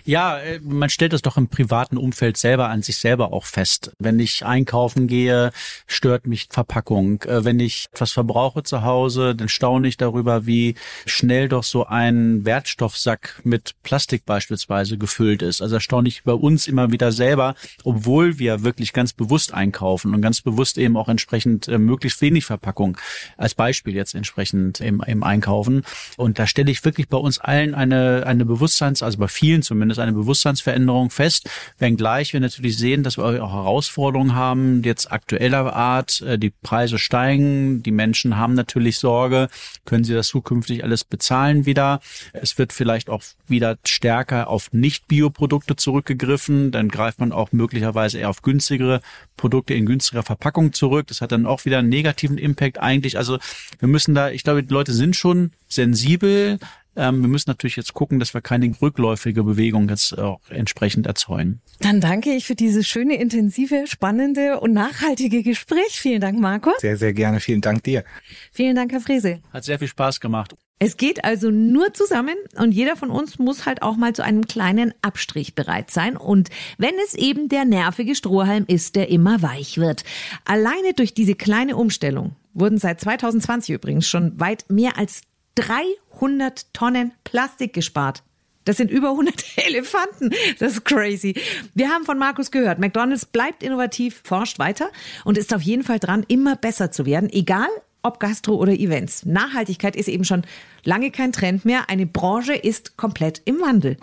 Ja, 0.04 0.40
äh, 0.40 0.60
man 0.62 0.90
stellt 0.90 1.14
das 1.14 1.22
doch 1.22 1.38
im 1.38 1.48
privaten 1.48 1.98
Umfeld 1.98 2.38
selber 2.38 2.70
an 2.70 2.82
sich 2.82 2.98
selber 2.98 3.34
auch 3.34 3.46
fest. 3.46 3.92
Wenn 4.00 4.20
ich 4.20 4.46
einkaufen 4.46 5.08
gehe, 5.08 5.52
stört 5.88 6.28
mich 6.28 6.48
Verpackung. 6.50 7.22
Äh, 7.24 7.46
wenn 7.46 7.60
ich 7.60 7.88
etwas 7.94 8.12
verbrauche 8.12 8.64
zu 8.64 8.84
Hause, 8.84 9.36
dann 9.36 9.50
staune 9.50 9.88
ich 9.88 9.98
darüber, 9.98 10.46
wie 10.46 10.76
schnell 11.06 11.50
doch 11.50 11.64
so 11.64 11.86
ein 11.86 12.46
Wertstoffsack 12.46 13.42
mit 13.44 13.76
Plastik 13.84 14.26
beispielsweise 14.26 14.98
gefüllt 14.98 15.42
ist. 15.42 15.62
Also 15.62 15.80
staune 15.80 16.08
ich 16.08 16.24
bei 16.24 16.34
uns 16.34 16.68
immer 16.68 16.92
wieder 16.92 17.12
selber, 17.12 17.56
obwohl 17.84 18.40
wir 18.40 18.64
wirklich 18.64 18.94
ganz 18.94 19.14
bewusst 19.14 19.54
einkaufen 19.54 20.14
und 20.14 20.22
ganz 20.22 20.42
bewusst 20.42 20.78
eben 20.78 20.98
auch 20.98 21.10
entsprechend 21.10 21.68
äh, 21.68 21.78
möglichst 21.78 22.22
wenig 22.22 22.46
Verpackung 22.46 22.98
als 23.38 23.56
Beispiel 23.56 23.96
jetzt 23.96 24.16
entsprechend 24.16 24.80
im, 24.82 25.02
im 25.06 25.24
Einkaufen. 25.24 25.84
Und 26.18 26.40
da 26.40 26.48
stelle 26.48 26.72
ich 26.72 26.84
wirklich 26.84 26.89
bei 27.10 27.18
uns 27.18 27.40
allen 27.40 27.76
eine, 27.76 28.24
eine 28.26 28.46
Bewusstseins, 28.46 29.04
also 29.04 29.18
bei 29.18 29.28
vielen 29.28 29.62
zumindest 29.62 30.00
eine 30.00 30.14
Bewusstseinsveränderung 30.14 31.10
fest, 31.10 31.50
wenngleich 31.78 32.34
wir 32.34 32.40
natürlich 32.40 32.78
sehen, 32.78 33.04
dass 33.04 33.18
wir 33.18 33.26
auch 33.26 33.54
Herausforderungen 33.54 34.36
haben, 34.36 34.84
jetzt 34.84 35.12
aktueller 35.12 35.74
Art, 35.74 36.22
äh, 36.22 36.38
die 36.38 36.50
Preise 36.50 36.98
steigen, 36.98 37.84
die 37.84 37.92
Menschen 37.92 38.38
haben 38.38 38.54
natürlich 38.54 38.98
Sorge, 38.98 39.50
können 39.86 40.04
sie 40.04 40.14
das 40.14 40.28
zukünftig 40.28 40.84
alles 40.84 41.04
bezahlen 41.04 41.66
wieder. 41.66 42.00
Es 42.34 42.58
wird 42.58 42.74
vielleicht 42.74 43.10
auch 43.10 43.24
wieder 43.48 43.78
stärker 43.86 44.48
auf 44.48 44.72
Nicht-Bioprodukte 44.72 45.76
zurückgegriffen, 45.76 46.72
dann 46.72 46.90
greift 46.90 47.20
man 47.20 47.32
auch 47.32 47.52
möglicherweise 47.52 48.20
eher 48.20 48.30
auf 48.30 48.42
günstigere 48.42 49.02
Produkte 49.38 49.74
in 49.74 49.86
günstiger 49.86 50.24
Verpackung 50.24 50.74
zurück. 50.74 51.08
Das 51.08 51.22
hat 51.22 51.32
dann 51.32 51.46
auch 51.46 51.66
wieder 51.66 51.80
einen 51.80 51.90
negativen 51.90 52.38
Impact 52.38 52.80
eigentlich. 52.80 53.18
Also 53.18 53.40
wir 53.80 53.88
müssen 53.88 54.16
da, 54.16 54.30
ich 54.30 54.44
glaube, 54.44 54.64
die 54.64 54.74
Leute 54.74 54.94
sind 54.94 55.16
schon 55.16 55.52
sensibel, 55.70 56.60
ähm, 57.00 57.22
wir 57.22 57.30
müssen 57.30 57.50
natürlich 57.50 57.78
jetzt 57.78 57.94
gucken, 57.94 58.20
dass 58.20 58.34
wir 58.34 58.42
keine 58.42 58.70
rückläufige 58.82 59.44
Bewegung 59.44 59.88
jetzt 59.88 60.18
auch 60.18 60.42
entsprechend 60.50 61.08
erzeugen. 61.08 61.62
Dann 61.80 62.02
danke 62.02 62.32
ich 62.32 62.46
für 62.46 62.56
dieses 62.56 62.88
schöne, 62.88 63.16
intensive, 63.16 63.86
spannende 63.88 64.60
und 64.60 64.74
nachhaltige 64.74 65.42
Gespräch. 65.42 65.92
Vielen 65.92 66.20
Dank, 66.20 66.40
Marco. 66.40 66.72
Sehr, 66.80 66.98
sehr 66.98 67.14
gerne. 67.14 67.40
Vielen 67.40 67.62
Dank 67.62 67.84
dir. 67.84 68.04
Vielen 68.52 68.76
Dank, 68.76 68.92
Herr 68.92 69.00
Frese. 69.00 69.40
Hat 69.54 69.64
sehr 69.64 69.80
viel 69.80 69.88
Spaß 69.88 70.20
gemacht. 70.20 70.56
Es 70.82 70.96
geht 70.96 71.26
also 71.26 71.52
nur 71.52 71.94
zusammen 71.94 72.36
und 72.58 72.72
jeder 72.72 72.96
von 72.96 73.10
uns 73.10 73.38
muss 73.38 73.66
halt 73.66 73.82
auch 73.82 73.98
mal 73.98 74.14
zu 74.14 74.24
einem 74.24 74.48
kleinen 74.48 74.94
Abstrich 75.02 75.54
bereit 75.54 75.92
sein. 75.92 76.16
Und 76.16 76.50
wenn 76.78 76.96
es 77.06 77.16
eben 77.16 77.50
der 77.50 77.66
nervige 77.66 78.16
Strohhalm 78.16 78.64
ist, 78.68 78.96
der 78.96 79.10
immer 79.10 79.42
weich 79.42 79.78
wird. 79.78 80.06
Alleine 80.46 80.94
durch 80.96 81.14
diese 81.14 81.36
kleine 81.36 81.76
Umstellung 81.76 82.36
wurden 82.54 82.78
seit 82.78 83.02
2020 83.02 83.76
übrigens 83.76 84.08
schon 84.08 84.40
weit 84.40 84.66
mehr 84.70 84.98
als 84.98 85.22
300 85.56 86.74
Tonnen 86.74 87.14
Plastik 87.24 87.74
gespart. 87.74 88.24
Das 88.66 88.78
sind 88.78 88.92
über 88.92 89.12
100 89.12 89.44
Elefanten. 89.68 90.32
Das 90.60 90.74
ist 90.74 90.86
crazy. 90.86 91.34
Wir 91.74 91.90
haben 91.90 92.06
von 92.06 92.18
Markus 92.18 92.52
gehört, 92.52 92.80
McDonald's 92.80 93.26
bleibt 93.26 93.64
innovativ, 93.64 94.22
forscht 94.24 94.60
weiter 94.60 94.90
und 95.26 95.38
ist 95.38 95.54
auf 95.54 95.62
jeden 95.62 95.84
Fall 95.84 96.00
dran, 96.00 96.24
immer 96.28 96.56
besser 96.56 96.92
zu 96.92 97.06
werden, 97.06 97.30
egal 97.32 97.68
ob 98.04 98.20
Gastro 98.20 98.56
oder 98.56 98.74
Events. 98.74 99.26
Nachhaltigkeit 99.26 99.96
ist 99.96 100.08
eben 100.08 100.24
schon 100.24 100.44
lange 100.84 101.12
kein 101.12 101.32
Trend 101.32 101.66
mehr. 101.66 101.90
Eine 101.90 102.06
Branche 102.06 102.54
ist 102.54 102.96
komplett 102.96 103.42
im 103.46 103.60
Wandel. 103.60 103.98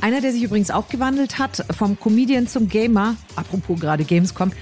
Einer, 0.00 0.20
der 0.20 0.32
sich 0.32 0.42
übrigens 0.42 0.70
auch 0.70 0.88
gewandelt 0.88 1.38
hat, 1.38 1.64
vom 1.76 1.98
Comedian 1.98 2.46
zum 2.46 2.68
Gamer, 2.68 3.16
apropos 3.34 3.80
gerade 3.80 4.04
Gamescom, 4.04 4.52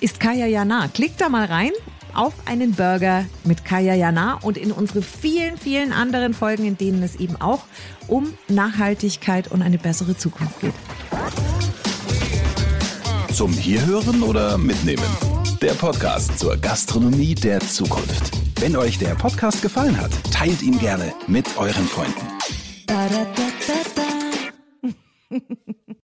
ist 0.00 0.20
Kaya 0.20 0.46
Jana. 0.46 0.88
Klickt 0.88 1.20
da 1.20 1.28
mal 1.28 1.46
rein 1.46 1.72
auf 2.14 2.34
einen 2.46 2.72
Burger 2.72 3.26
mit 3.44 3.64
Kaya 3.64 3.94
Jana 3.94 4.38
und 4.42 4.56
in 4.56 4.72
unsere 4.72 5.02
vielen, 5.02 5.56
vielen 5.58 5.92
anderen 5.92 6.34
Folgen, 6.34 6.64
in 6.64 6.76
denen 6.76 7.02
es 7.02 7.16
eben 7.16 7.40
auch 7.40 7.64
um 8.06 8.34
Nachhaltigkeit 8.48 9.50
und 9.50 9.62
eine 9.62 9.78
bessere 9.78 10.16
Zukunft 10.16 10.60
geht. 10.60 10.74
Zum 13.32 13.52
Hierhören 13.52 14.22
oder 14.22 14.58
Mitnehmen? 14.58 15.02
Der 15.60 15.72
Podcast 15.72 16.38
zur 16.38 16.56
Gastronomie 16.56 17.34
der 17.34 17.60
Zukunft. 17.60 18.30
Wenn 18.60 18.76
euch 18.76 18.98
der 18.98 19.14
Podcast 19.14 19.62
gefallen 19.62 20.00
hat, 20.00 20.12
teilt 20.32 20.62
ihn 20.62 20.78
gerne 20.78 21.12
mit 21.26 21.56
euren 21.56 21.86
Freunden. 21.86 22.26